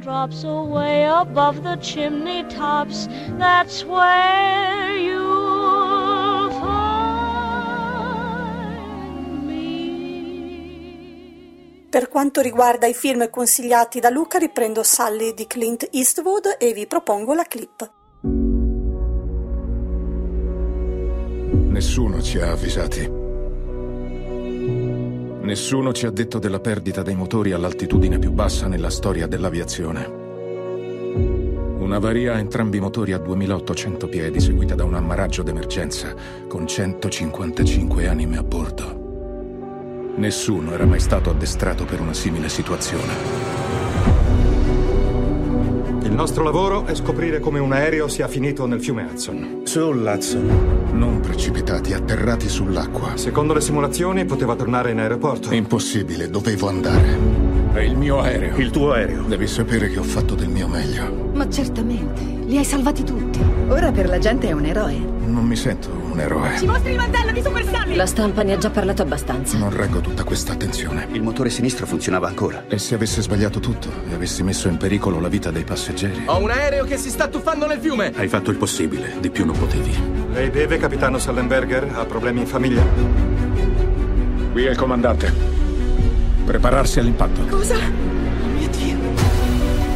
drops 0.00 0.44
away 0.44 1.04
above 1.04 1.62
the 1.62 1.76
chimney 1.76 2.42
tops. 2.48 3.06
That's 3.38 3.84
where 3.84 4.96
you'll 4.96 6.09
Per 11.90 12.08
quanto 12.08 12.40
riguarda 12.40 12.86
i 12.86 12.94
film 12.94 13.28
consigliati 13.30 13.98
da 13.98 14.10
Luca, 14.10 14.38
riprendo 14.38 14.84
Sally 14.84 15.34
di 15.34 15.48
Clint 15.48 15.88
Eastwood 15.90 16.54
e 16.56 16.72
vi 16.72 16.86
propongo 16.86 17.34
la 17.34 17.42
clip. 17.42 17.90
Nessuno 21.42 22.22
ci 22.22 22.38
ha 22.38 22.52
avvisati. 22.52 23.10
Nessuno 25.40 25.92
ci 25.92 26.06
ha 26.06 26.10
detto 26.10 26.38
della 26.38 26.60
perdita 26.60 27.02
dei 27.02 27.16
motori 27.16 27.50
all'altitudine 27.50 28.20
più 28.20 28.30
bassa 28.30 28.68
nella 28.68 28.90
storia 28.90 29.26
dell'aviazione. 29.26 30.06
Un'avaria 31.80 32.34
a 32.34 32.38
entrambi 32.38 32.76
i 32.76 32.80
motori 32.80 33.14
a 33.14 33.18
2800 33.18 34.06
piedi, 34.06 34.38
seguita 34.38 34.76
da 34.76 34.84
un 34.84 34.94
ammaraggio 34.94 35.42
d'emergenza 35.42 36.14
con 36.46 36.68
155 36.68 38.06
anime 38.06 38.36
a 38.36 38.44
bordo. 38.44 38.99
Nessuno 40.16 40.72
era 40.72 40.84
mai 40.84 41.00
stato 41.00 41.30
addestrato 41.30 41.84
per 41.84 42.00
una 42.00 42.12
simile 42.12 42.48
situazione. 42.48 43.58
Il 46.02 46.12
nostro 46.12 46.42
lavoro 46.42 46.86
è 46.86 46.94
scoprire 46.94 47.40
come 47.40 47.58
un 47.58 47.72
aereo 47.72 48.08
sia 48.08 48.28
finito 48.28 48.66
nel 48.66 48.80
fiume 48.82 49.04
Hudson. 49.04 49.62
Sull'Hudson. 49.64 50.90
Non 50.92 51.20
precipitati, 51.20 51.94
atterrati 51.94 52.48
sull'acqua. 52.48 53.16
Secondo 53.16 53.54
le 53.54 53.60
simulazioni 53.60 54.24
poteva 54.24 54.54
tornare 54.56 54.90
in 54.90 54.98
aeroporto. 54.98 55.54
Impossibile, 55.54 56.28
dovevo 56.28 56.68
andare. 56.68 57.49
È 57.72 57.78
il 57.78 57.96
mio 57.96 58.20
aereo. 58.20 58.56
Il 58.56 58.70
tuo 58.70 58.92
aereo. 58.92 59.22
Devi 59.22 59.46
sapere 59.46 59.88
che 59.88 59.98
ho 59.98 60.02
fatto 60.02 60.34
del 60.34 60.48
mio 60.48 60.66
meglio. 60.66 61.30
Ma 61.34 61.48
certamente, 61.48 62.20
li 62.20 62.58
hai 62.58 62.64
salvati 62.64 63.04
tutti. 63.04 63.38
Ora 63.68 63.92
per 63.92 64.08
la 64.08 64.18
gente 64.18 64.48
è 64.48 64.52
un 64.52 64.64
eroe. 64.64 64.98
Non 64.98 65.44
mi 65.44 65.54
sento 65.54 65.88
un 66.10 66.18
eroe. 66.18 66.58
Ci 66.58 66.66
mostri 66.66 66.90
il 66.90 66.96
mantello 66.96 67.30
di 67.30 67.40
Super 67.40 67.64
Sally! 67.64 67.94
La 67.94 68.06
stampa 68.06 68.42
ne 68.42 68.54
ha 68.54 68.58
già 68.58 68.70
parlato 68.70 69.02
abbastanza. 69.02 69.56
Non 69.56 69.70
reggo 69.70 70.00
tutta 70.00 70.24
questa 70.24 70.52
attenzione. 70.52 71.06
Il 71.12 71.22
motore 71.22 71.48
sinistro 71.48 71.86
funzionava 71.86 72.26
ancora. 72.26 72.64
E 72.66 72.76
se 72.78 72.96
avessi 72.96 73.22
sbagliato 73.22 73.60
tutto 73.60 73.88
e 74.10 74.14
avessi 74.14 74.42
messo 74.42 74.66
in 74.66 74.76
pericolo 74.76 75.20
la 75.20 75.28
vita 75.28 75.52
dei 75.52 75.62
passeggeri? 75.62 76.24
Ho 76.26 76.42
un 76.42 76.50
aereo 76.50 76.84
che 76.84 76.96
si 76.96 77.08
sta 77.08 77.28
tuffando 77.28 77.68
nel 77.68 77.78
fiume! 77.78 78.12
Hai 78.16 78.26
fatto 78.26 78.50
il 78.50 78.56
possibile, 78.56 79.14
di 79.20 79.30
più 79.30 79.46
non 79.46 79.56
potevi. 79.56 79.96
Lei 80.32 80.50
beve, 80.50 80.76
capitano 80.78 81.18
Sallenberger? 81.18 81.88
Ha 81.94 82.04
problemi 82.04 82.40
in 82.40 82.46
famiglia? 82.46 82.82
Qui 84.50 84.64
è 84.64 84.70
il 84.70 84.76
comandante. 84.76 85.59
Prepararsi 86.44 86.98
all'impatto. 86.98 87.44
Cosa? 87.46 87.76
Oh 87.76 88.46
mio 88.46 88.68
Dio! 88.68 88.96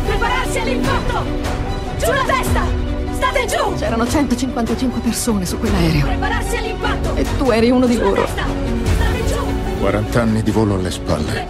Prepararsi 0.07 0.59
all'impatto! 0.59 1.25
Giù 1.99 2.11
la 2.11 2.25
testa! 2.25 2.63
State 3.13 3.47
giù! 3.47 3.75
C'erano 3.77 4.07
155 4.07 5.01
persone 5.01 5.47
su 5.47 5.59
quell'aereo. 5.59 6.07
Prepararsi 6.07 6.57
all'impatto! 6.57 7.15
E 7.17 7.27
tu 7.37 7.51
eri 7.51 7.71
uno 7.71 7.87
di 7.87 7.97
loro. 7.97 8.27
State 8.27 9.27
giù! 9.27 9.45
40 9.81 10.21
anni 10.21 10.43
di 10.43 10.51
volo 10.51 10.75
alle 10.75 10.91
spalle. 10.91 11.47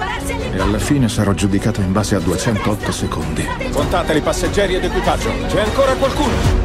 E 0.53 0.61
alla 0.61 0.79
fine 0.79 1.09
sarò 1.09 1.33
giudicato 1.33 1.81
in 1.81 1.93
base 1.93 2.15
a 2.15 2.21
208 2.21 2.93
secondi. 2.93 3.47
Contateli 3.73 4.21
passeggeri 4.21 4.77
ed 4.77 4.85
equipaggio. 4.85 5.31
C'è 5.49 5.61
ancora 5.61 5.93
qualcuno? 5.95 6.64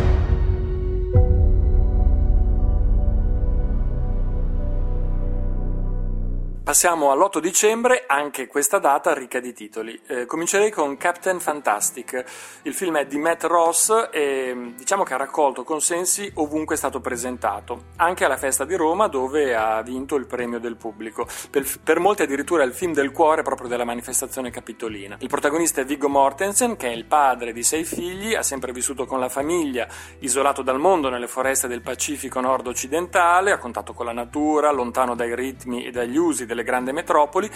Passiamo 6.79 7.11
all'8 7.11 7.39
dicembre, 7.39 8.05
anche 8.07 8.47
questa 8.47 8.79
data 8.79 9.13
ricca 9.13 9.41
di 9.41 9.51
titoli. 9.51 9.99
Eh, 10.07 10.25
comincerei 10.25 10.71
con 10.71 10.95
Captain 10.95 11.41
Fantastic. 11.41 12.23
Il 12.61 12.73
film 12.73 12.95
è 12.95 13.05
di 13.05 13.17
Matt 13.17 13.43
Ross 13.43 14.07
e 14.09 14.75
diciamo 14.77 15.03
che 15.03 15.13
ha 15.13 15.17
raccolto 15.17 15.65
consensi 15.65 16.31
ovunque 16.35 16.75
è 16.75 16.77
stato 16.77 17.01
presentato, 17.01 17.87
anche 17.97 18.23
alla 18.23 18.37
festa 18.37 18.63
di 18.63 18.75
Roma 18.75 19.07
dove 19.07 19.53
ha 19.57 19.81
vinto 19.81 20.15
il 20.15 20.25
premio 20.25 20.57
del 20.57 20.77
pubblico. 20.77 21.27
Per, 21.49 21.65
per 21.83 21.99
molti 21.99 22.21
addirittura 22.21 22.63
è 22.63 22.65
il 22.65 22.73
film 22.73 22.93
del 22.93 23.11
cuore 23.11 23.41
proprio 23.41 23.67
della 23.67 23.83
manifestazione 23.83 24.49
capitolina. 24.49 25.17
Il 25.19 25.27
protagonista 25.27 25.81
è 25.81 25.83
Viggo 25.83 26.07
Mortensen, 26.07 26.77
che 26.77 26.87
è 26.87 26.93
il 26.93 27.03
padre 27.03 27.51
di 27.51 27.61
sei 27.61 27.83
figli, 27.83 28.35
ha 28.35 28.41
sempre 28.41 28.71
vissuto 28.71 29.05
con 29.05 29.19
la 29.19 29.27
famiglia, 29.27 29.85
isolato 30.19 30.61
dal 30.61 30.79
mondo 30.79 31.09
nelle 31.09 31.27
foreste 31.27 31.67
del 31.67 31.81
Pacifico 31.81 32.39
nord-occidentale, 32.39 33.51
a 33.51 33.57
contatto 33.57 33.91
con 33.91 34.05
la 34.05 34.13
natura, 34.13 34.71
lontano 34.71 35.13
dai 35.13 35.35
ritmi 35.35 35.83
e 35.83 35.91
dagli 35.91 36.15
usi 36.15 36.45
delle 36.45 36.67
grandi 36.69 36.91
metropoli, 36.93 37.49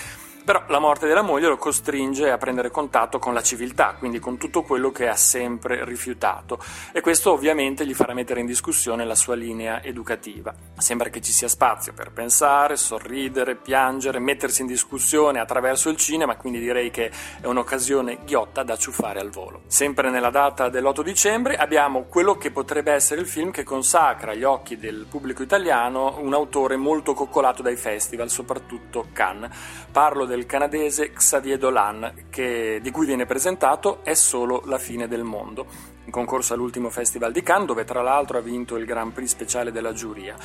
però 0.44 0.64
la 0.68 0.80
morte 0.80 1.08
della 1.08 1.22
moglie 1.22 1.48
lo 1.48 1.58
costringe 1.58 2.30
a 2.30 2.38
prendere 2.38 2.70
contatto 2.70 3.20
con 3.20 3.34
la 3.34 3.42
civiltà, 3.42 3.96
quindi 3.98 4.20
con 4.20 4.38
tutto 4.38 4.64
quello 4.64 4.92
che 4.92 5.08
ha 5.08 5.16
sempre 5.16 5.86
rifiutato 5.86 6.60
e 6.92 7.02
questo 7.02 7.32
ovviamente 7.32 7.86
gli 7.86 7.94
farà 7.94 8.14
mettere 8.14 8.42
in 8.42 8.46
discussione 8.46 9.06
la 9.06 9.16
sua 9.16 9.36
linea 9.36 9.82
educativa. 9.82 10.54
Sembra 10.78 11.10
che 11.10 11.22
ci 11.22 11.32
sia 11.32 11.48
spazio 11.48 11.94
per 11.94 12.12
pensare, 12.12 12.76
sorridere, 12.76 13.56
piangere, 13.56 14.20
mettersi 14.20 14.62
in 14.62 14.68
discussione 14.68 15.40
attraverso 15.40 15.90
il 15.90 15.98
cinema, 15.98 16.36
quindi 16.36 16.60
direi 16.60 16.92
che 16.92 17.12
è 17.40 17.46
un'occasione 17.46 18.20
ghiotta 18.26 18.64
da 18.64 18.76
ciuffare 18.76 19.20
al 19.20 19.30
volo. 19.30 19.62
Sempre 19.68 20.10
nella 20.10 20.30
data 20.30 20.70
dell'8 20.70 21.02
dicembre 21.02 21.56
abbiamo 21.56 22.04
quello 22.04 22.36
che 22.36 22.52
potrebbe 22.52 22.92
essere 22.92 23.22
il 23.22 23.28
film 23.28 23.52
che 23.52 23.64
consacra 23.64 24.32
agli 24.32 24.44
occhi 24.44 24.78
del 24.78 25.06
pubblico 25.10 25.42
italiano 25.42 26.18
un 26.20 26.34
autore 26.34 26.76
molto 26.76 27.14
coccolato 27.14 27.62
dai 27.62 27.76
festival, 27.78 28.30
soprattutto 28.30 29.08
Cannes. 29.14 29.52
Parlo 29.92 30.26
del 30.34 30.48
canadese 30.48 31.12
Xavier 31.12 31.60
Dolan, 31.60 32.26
che, 32.32 32.80
di 32.82 32.90
cui 32.90 33.06
viene 33.06 33.28
presentato 33.28 34.00
È 34.04 34.16
solo 34.16 34.64
la 34.66 34.80
fine 34.80 35.08
del 35.08 35.24
mondo, 35.24 35.68
in 36.06 36.12
concorso 36.12 36.56
all'ultimo 36.56 36.90
Festival 36.90 37.32
di 37.32 37.44
Cannes, 37.44 37.68
dove 37.68 37.84
tra 37.84 38.02
l'altro 38.02 38.40
ha 38.40 38.42
vinto 38.42 38.76
il 38.76 38.86
Grand 38.86 39.12
Prix 39.12 39.28
speciale 39.28 39.72
della 39.72 39.94
giuria. 39.94 40.36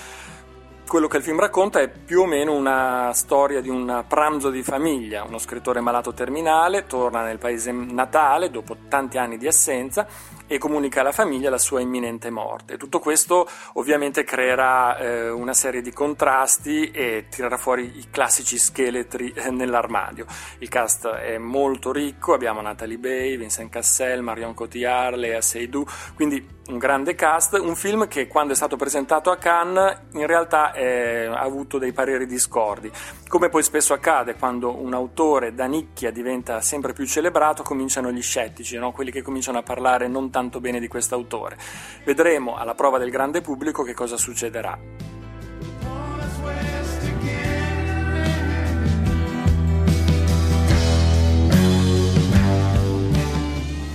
Quello 0.87 1.07
che 1.07 1.17
il 1.17 1.23
film 1.23 1.39
racconta 1.39 1.81
è 1.81 1.89
più 1.89 2.21
o 2.21 2.27
meno 2.27 2.55
una 2.55 3.13
storia 3.15 3.63
di 3.63 3.71
un 3.71 4.05
pranzo 4.07 4.51
di 4.51 4.63
famiglia. 4.63 5.25
Uno 5.25 5.39
scrittore 5.39 5.81
malato 5.81 6.13
terminale 6.13 6.85
torna 6.87 7.23
nel 7.23 7.39
paese 7.39 7.73
natale 7.73 8.51
dopo 8.51 8.77
tanti 8.89 9.17
anni 9.17 9.39
di 9.39 9.47
assenza 9.47 10.07
e 10.49 10.59
comunica 10.59 11.01
alla 11.01 11.13
famiglia 11.13 11.51
la 11.51 11.59
sua 11.59 11.81
imminente 11.81 12.31
morte. 12.31 12.77
Tutto 12.77 12.99
questo 12.99 13.47
ovviamente 13.75 14.25
creerà 14.25 14.97
eh, 14.97 15.29
una 15.29 15.55
serie 15.55 15.81
di 15.81 15.93
contrasti 15.93 16.91
e 16.91 17.27
tirerà 17.31 17.57
fuori 17.57 17.99
i 17.99 18.09
classici 18.11 18.59
scheletri 18.59 19.33
eh, 19.33 19.51
nell'armadio. 19.51 20.27
Il 20.59 20.69
cast 20.69 21.07
è 21.07 21.39
molto 21.39 21.93
ricco, 21.93 22.33
abbiamo 22.33 22.61
Natalie 22.61 22.99
Bay, 22.99 23.37
Vincent 23.37 23.71
Cassel, 23.71 24.23
Marion 24.23 24.55
Cotillard, 24.55 25.17
Lea 25.17 25.41
Seydoux, 25.41 25.89
quindi 26.15 26.57
un 26.69 26.79
grande 26.79 27.15
cast, 27.15 27.55
un 27.55 27.75
film 27.75 28.09
che 28.09 28.27
quando 28.27 28.53
è 28.53 28.57
stato 28.57 28.77
presentato 28.77 29.31
a 29.31 29.37
Cannes 29.37 30.01
in 30.13 30.27
realtà 30.27 30.73
eh, 30.73 31.25
ha 31.25 31.41
avuto 31.41 31.79
dei 31.79 31.93
pareri 31.93 32.27
discordi. 32.27 32.91
Come 33.27 33.49
poi 33.49 33.63
spesso 33.63 33.95
accade 33.95 34.35
quando 34.35 34.79
un 34.79 34.93
autore 34.93 35.55
da 35.55 35.65
nicchia 35.65 36.11
diventa 36.11 36.61
sempre 36.61 36.93
più 36.93 37.07
celebrato, 37.07 37.63
cominciano 37.63 38.11
gli 38.13 38.21
scettici, 38.21 38.77
no? 38.77 38.93
quelli 38.93 39.11
che 39.11 39.23
cominciano 39.23 39.59
a 39.59 39.63
parlare 39.63 40.09
non 40.09 40.31
tanto 40.31 40.38
bene 40.61 40.79
di 40.79 40.87
questo 40.87 41.17
autore. 41.17 41.59
Vedremo 42.05 42.57
alla 42.57 42.75
prova 42.75 42.99
del 42.99 43.11
grande 43.11 43.41
pubblico 43.41 43.83
che 43.83 43.95
cosa 43.95 44.17
succederà. 44.17 44.79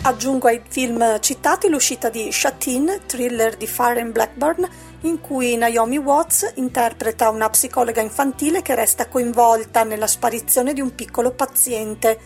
Aggiungo 0.06 0.48
ai 0.50 0.62
film 0.68 1.22
citati 1.22 1.70
l'uscita 1.70 2.10
di 2.10 2.30
Shatin, 2.30 3.04
thriller 3.06 3.56
di 3.56 3.66
Fire 3.66 4.04
Blackburn, 4.04 4.68
in 5.02 5.22
cui 5.22 5.56
Naomi 5.56 5.98
Watts 5.98 6.52
interpreta 6.56 7.30
una 7.30 7.50
psicologa 7.50 8.02
infantile 8.02 8.62
che 8.62 8.76
resta 8.76 9.08
coinvolta 9.08 9.86
nella 9.86 10.08
sparizione 10.08 10.74
di 10.74 10.82
un 10.82 10.94
piccolo 10.94 11.32
paziente, 11.32 12.20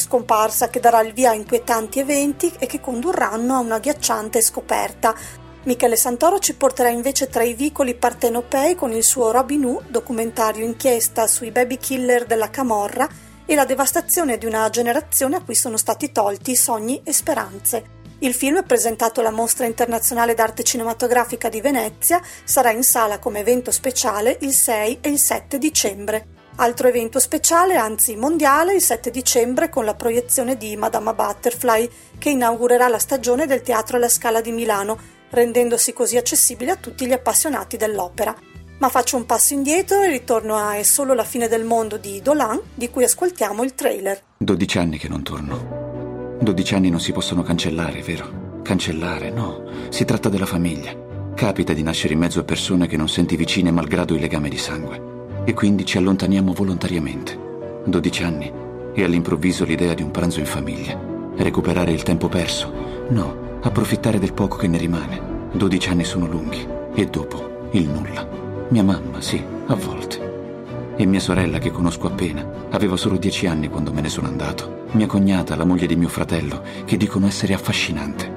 scomparsa 0.00 0.68
che 0.68 0.80
darà 0.80 1.00
il 1.02 1.12
via 1.12 1.30
a 1.30 1.34
inquietanti 1.34 2.00
eventi 2.00 2.52
e 2.58 2.66
che 2.66 2.80
condurranno 2.80 3.54
a 3.54 3.60
una 3.60 3.78
ghiacciante 3.78 4.42
scoperta. 4.42 5.14
Michele 5.62 5.96
Santoro 5.96 6.38
ci 6.38 6.56
porterà 6.56 6.88
invece 6.88 7.28
tra 7.28 7.44
i 7.44 7.54
vicoli 7.54 7.94
partenopei 7.94 8.74
con 8.74 8.92
il 8.92 9.04
suo 9.04 9.30
Robin 9.30 9.64
Hood, 9.64 9.90
documentario 9.90 10.64
inchiesta 10.64 11.28
sui 11.28 11.52
baby 11.52 11.76
killer 11.76 12.24
della 12.24 12.50
Camorra, 12.50 13.08
e 13.44 13.54
la 13.54 13.64
devastazione 13.64 14.38
di 14.38 14.46
una 14.46 14.70
generazione 14.70 15.36
a 15.36 15.42
cui 15.42 15.56
sono 15.56 15.76
stati 15.76 16.12
tolti 16.12 16.54
sogni 16.54 17.02
e 17.04 17.12
speranze. 17.12 17.98
Il 18.20 18.32
film, 18.32 18.62
presentato 18.64 19.20
alla 19.20 19.30
Mostra 19.30 19.66
Internazionale 19.66 20.34
d'Arte 20.34 20.62
Cinematografica 20.62 21.48
di 21.48 21.60
Venezia, 21.60 22.20
sarà 22.44 22.70
in 22.70 22.82
sala 22.82 23.18
come 23.18 23.40
evento 23.40 23.70
speciale 23.70 24.38
il 24.42 24.54
6 24.54 24.98
e 25.00 25.08
il 25.08 25.18
7 25.18 25.58
dicembre. 25.58 26.39
Altro 26.60 26.88
evento 26.88 27.18
speciale, 27.18 27.76
anzi 27.76 28.16
mondiale, 28.16 28.74
il 28.74 28.82
7 28.82 29.10
dicembre 29.10 29.70
con 29.70 29.86
la 29.86 29.94
proiezione 29.94 30.58
di 30.58 30.76
Madama 30.76 31.14
Butterfly, 31.14 31.88
che 32.18 32.28
inaugurerà 32.28 32.86
la 32.86 32.98
stagione 32.98 33.46
del 33.46 33.62
Teatro 33.62 33.96
alla 33.96 34.10
Scala 34.10 34.42
di 34.42 34.52
Milano, 34.52 34.98
rendendosi 35.30 35.94
così 35.94 36.18
accessibile 36.18 36.72
a 36.72 36.76
tutti 36.76 37.06
gli 37.06 37.12
appassionati 37.12 37.78
dell'opera. 37.78 38.36
Ma 38.78 38.90
faccio 38.90 39.16
un 39.16 39.24
passo 39.24 39.54
indietro 39.54 40.02
e 40.02 40.10
ritorno 40.10 40.54
a 40.56 40.74
È 40.74 40.82
solo 40.82 41.14
la 41.14 41.24
fine 41.24 41.48
del 41.48 41.64
mondo 41.64 41.96
di 41.96 42.20
Dolan, 42.20 42.60
di 42.74 42.90
cui 42.90 43.04
ascoltiamo 43.04 43.62
il 43.62 43.74
trailer. 43.74 44.22
12 44.36 44.78
anni 44.78 44.98
che 44.98 45.08
non 45.08 45.22
torno. 45.22 46.36
12 46.42 46.74
anni 46.74 46.90
non 46.90 47.00
si 47.00 47.12
possono 47.12 47.42
cancellare, 47.42 48.02
vero? 48.02 48.60
Cancellare, 48.62 49.30
no. 49.30 49.64
Si 49.88 50.04
tratta 50.04 50.28
della 50.28 50.44
famiglia. 50.44 50.94
Capita 51.34 51.72
di 51.72 51.82
nascere 51.82 52.12
in 52.12 52.18
mezzo 52.18 52.38
a 52.38 52.44
persone 52.44 52.86
che 52.86 52.98
non 52.98 53.08
senti 53.08 53.34
vicine 53.36 53.70
malgrado 53.70 54.12
il 54.12 54.20
legame 54.20 54.50
di 54.50 54.58
sangue. 54.58 55.09
E 55.44 55.54
quindi 55.54 55.84
ci 55.84 55.98
allontaniamo 55.98 56.52
volontariamente. 56.52 57.38
12 57.84 58.22
anni 58.22 58.52
e 58.94 59.04
all'improvviso 59.04 59.64
l'idea 59.64 59.94
di 59.94 60.02
un 60.02 60.10
pranzo 60.10 60.40
in 60.40 60.46
famiglia. 60.46 60.98
Recuperare 61.36 61.92
il 61.92 62.02
tempo 62.02 62.28
perso? 62.28 62.72
No, 63.08 63.58
approfittare 63.62 64.18
del 64.18 64.32
poco 64.32 64.56
che 64.56 64.68
ne 64.68 64.78
rimane. 64.78 65.48
12 65.52 65.88
anni 65.88 66.04
sono 66.04 66.26
lunghi. 66.26 66.66
E 66.94 67.06
dopo, 67.06 67.68
il 67.72 67.88
nulla. 67.88 68.28
Mia 68.68 68.82
mamma, 68.82 69.20
sì, 69.20 69.42
a 69.66 69.74
volte. 69.74 70.94
E 70.96 71.06
mia 71.06 71.20
sorella, 71.20 71.58
che 71.58 71.70
conosco 71.70 72.06
appena, 72.06 72.46
aveva 72.70 72.96
solo 72.96 73.16
dieci 73.16 73.46
anni 73.46 73.68
quando 73.68 73.92
me 73.92 74.02
ne 74.02 74.08
sono 74.08 74.26
andato. 74.26 74.84
Mia 74.92 75.06
cognata, 75.06 75.56
la 75.56 75.64
moglie 75.64 75.86
di 75.86 75.96
mio 75.96 76.08
fratello, 76.08 76.62
che 76.84 76.96
dicono 76.96 77.26
essere 77.26 77.54
affascinante. 77.54 78.30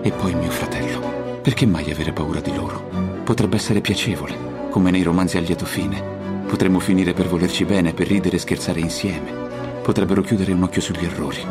E 0.00 0.10
poi 0.10 0.34
mio 0.34 0.50
fratello. 0.50 1.38
Perché 1.42 1.66
mai 1.66 1.90
avere 1.90 2.12
paura 2.12 2.40
di 2.40 2.54
loro? 2.54 2.88
Potrebbe 3.22 3.56
essere 3.56 3.80
piacevole, 3.80 4.68
come 4.70 4.90
nei 4.90 5.02
romanzi 5.02 5.36
a 5.36 5.40
lieto 5.40 5.66
fine. 5.66 6.18
Potremmo 6.50 6.80
finire 6.80 7.14
per 7.14 7.28
volerci 7.28 7.64
bene, 7.64 7.94
per 7.94 8.08
ridere 8.08 8.36
e 8.36 8.40
scherzare 8.40 8.80
insieme. 8.80 9.32
Potrebbero 9.82 10.20
chiudere 10.20 10.52
un 10.52 10.64
occhio 10.64 10.82
sugli 10.82 11.04
errori. 11.04 11.46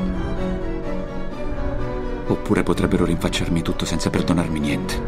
Oppure 2.27 2.61
potrebbero 2.61 3.05
rinfacciarmi 3.05 3.61
tutto 3.61 3.85
senza 3.85 4.11
perdonarmi 4.11 4.59
niente. 4.59 5.01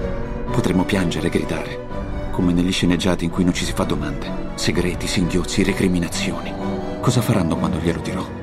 Potremmo 0.50 0.86
piangere 0.86 1.28
e 1.28 1.30
gridare 1.30 1.90
come 2.32 2.54
negli 2.54 2.72
sceneggiati 2.72 3.26
in 3.26 3.30
cui 3.30 3.44
non 3.44 3.54
ci 3.54 3.66
si 3.66 3.74
fa 3.74 3.84
domande, 3.84 4.54
segreti, 4.56 5.06
singhiozzi, 5.06 5.64
recriminazioni. 5.64 6.54
Cosa 7.02 7.22
faranno 7.22 7.58
quando 7.58 7.78
glielo 7.78 8.00
dirò? 8.00 8.42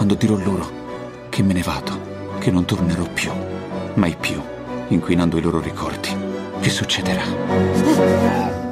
quando 0.00 0.14
dirò 0.14 0.34
loro 0.36 1.28
che 1.28 1.42
me 1.42 1.52
ne 1.52 1.60
vado, 1.60 2.38
che 2.38 2.50
non 2.50 2.64
tornerò 2.64 3.04
più, 3.12 3.30
mai 3.94 4.16
più, 4.18 4.40
inquinando 4.88 5.36
i 5.36 5.42
loro 5.42 5.60
ricordi, 5.60 6.08
che 6.58 6.70
succederà? 6.70 7.22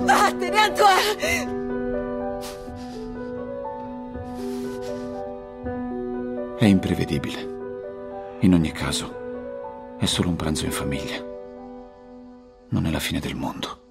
Vattene, 0.04 0.56
Antoine! 0.58 1.57
È 6.58 6.64
imprevedibile. 6.64 8.36
In 8.40 8.52
ogni 8.52 8.72
caso, 8.72 9.96
è 9.96 10.06
solo 10.06 10.30
un 10.30 10.34
pranzo 10.34 10.64
in 10.64 10.72
famiglia. 10.72 11.24
Non 12.70 12.84
è 12.84 12.90
la 12.90 12.98
fine 12.98 13.20
del 13.20 13.36
mondo. 13.36 13.87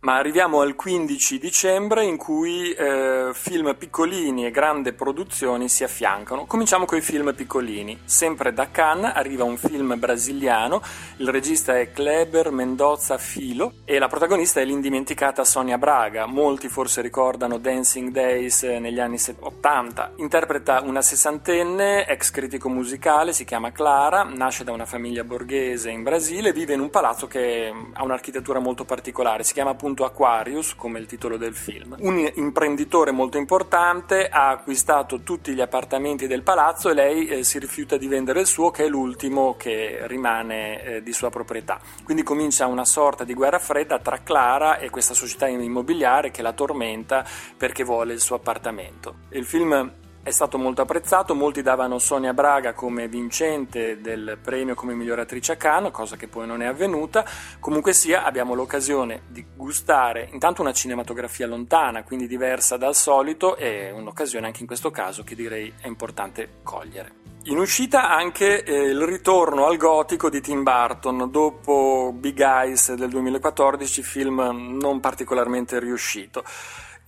Ma 0.00 0.16
arriviamo 0.16 0.60
al 0.60 0.76
15 0.76 1.38
dicembre 1.40 2.04
in 2.04 2.18
cui 2.18 2.70
eh, 2.70 3.30
film 3.32 3.74
piccolini 3.74 4.46
e 4.46 4.52
grandi 4.52 4.92
produzioni 4.92 5.68
si 5.68 5.82
affiancano. 5.82 6.46
Cominciamo 6.46 6.84
con 6.84 6.98
i 6.98 7.00
film 7.00 7.34
piccolini. 7.34 8.02
Sempre 8.04 8.52
da 8.52 8.70
Cannes 8.70 9.10
arriva 9.12 9.42
un 9.42 9.56
film 9.56 9.98
brasiliano, 9.98 10.80
il 11.16 11.28
regista 11.28 11.76
è 11.76 11.90
Kleber 11.90 12.52
Mendoza 12.52 13.18
Filo 13.18 13.72
e 13.84 13.98
la 13.98 14.06
protagonista 14.06 14.60
è 14.60 14.64
l'indimenticata 14.64 15.42
Sonia 15.42 15.78
Braga. 15.78 16.26
Molti 16.26 16.68
forse 16.68 17.00
ricordano 17.00 17.58
Dancing 17.58 18.12
Days 18.12 18.62
negli 18.62 19.00
anni 19.00 19.18
80. 19.36 20.12
Interpreta 20.18 20.80
una 20.80 21.02
sessantenne, 21.02 22.06
ex 22.06 22.30
critico 22.30 22.68
musicale, 22.68 23.32
si 23.32 23.44
chiama 23.44 23.72
Clara, 23.72 24.22
nasce 24.22 24.62
da 24.62 24.70
una 24.70 24.86
famiglia 24.86 25.24
borghese 25.24 25.90
in 25.90 26.04
Brasile, 26.04 26.52
vive 26.52 26.74
in 26.74 26.80
un 26.80 26.88
palazzo 26.90 27.26
che 27.26 27.74
ha 27.92 28.04
un'architettura 28.04 28.60
molto 28.60 28.84
particolare, 28.84 29.42
si 29.42 29.52
chiama 29.52 29.70
appunto 29.70 29.86
appunto 29.88 30.04
Aquarius, 30.04 30.74
come 30.74 30.98
il 30.98 31.06
titolo 31.06 31.38
del 31.38 31.54
film. 31.54 31.96
Un 32.00 32.30
imprenditore 32.34 33.10
molto 33.10 33.38
importante 33.38 34.28
ha 34.28 34.50
acquistato 34.50 35.22
tutti 35.22 35.54
gli 35.54 35.62
appartamenti 35.62 36.26
del 36.26 36.42
palazzo 36.42 36.90
e 36.90 36.94
lei 36.94 37.26
eh, 37.26 37.44
si 37.44 37.58
rifiuta 37.58 37.96
di 37.96 38.06
vendere 38.06 38.40
il 38.40 38.46
suo, 38.46 38.70
che 38.70 38.84
è 38.84 38.88
l'ultimo 38.88 39.56
che 39.56 40.00
rimane 40.02 40.82
eh, 40.82 41.02
di 41.02 41.12
sua 41.12 41.30
proprietà. 41.30 41.80
Quindi 42.04 42.22
comincia 42.22 42.66
una 42.66 42.84
sorta 42.84 43.24
di 43.24 43.32
guerra 43.32 43.58
fredda 43.58 43.98
tra 43.98 44.18
Clara 44.22 44.78
e 44.78 44.90
questa 44.90 45.14
società 45.14 45.46
immobiliare 45.46 46.30
che 46.30 46.42
la 46.42 46.52
tormenta 46.52 47.24
perché 47.56 47.82
vuole 47.82 48.12
il 48.12 48.20
suo 48.20 48.36
appartamento. 48.36 49.14
Il 49.30 49.46
film 49.46 50.06
è 50.22 50.30
stato 50.30 50.58
molto 50.58 50.82
apprezzato, 50.82 51.34
molti 51.34 51.62
davano 51.62 51.98
Sonia 51.98 52.34
Braga 52.34 52.74
come 52.74 53.08
vincente 53.08 54.00
del 54.00 54.38
premio 54.42 54.74
come 54.74 54.94
miglior 54.94 55.18
attrice 55.18 55.52
a 55.52 55.56
Cannes, 55.56 55.92
cosa 55.92 56.16
che 56.16 56.28
poi 56.28 56.46
non 56.46 56.62
è 56.62 56.66
avvenuta. 56.66 57.24
Comunque 57.60 57.92
sia, 57.92 58.24
abbiamo 58.24 58.54
l'occasione 58.54 59.22
di 59.28 59.44
gustare 59.54 60.28
intanto 60.32 60.60
una 60.60 60.72
cinematografia 60.72 61.46
lontana, 61.46 62.02
quindi 62.02 62.26
diversa 62.26 62.76
dal 62.76 62.94
solito, 62.94 63.56
e 63.56 63.90
un'occasione 63.90 64.46
anche 64.46 64.60
in 64.60 64.66
questo 64.66 64.90
caso 64.90 65.24
che 65.24 65.34
direi 65.34 65.72
è 65.80 65.86
importante 65.86 66.58
cogliere. 66.62 67.26
In 67.44 67.56
uscita 67.56 68.10
anche 68.10 68.62
eh, 68.62 68.88
il 68.88 69.00
ritorno 69.00 69.64
al 69.66 69.78
gotico 69.78 70.28
di 70.28 70.42
Tim 70.42 70.62
Burton 70.62 71.30
dopo 71.30 72.12
Big 72.14 72.38
Eyes 72.40 72.92
del 72.92 73.08
2014, 73.08 74.02
film 74.02 74.76
non 74.78 75.00
particolarmente 75.00 75.78
riuscito. 75.78 76.44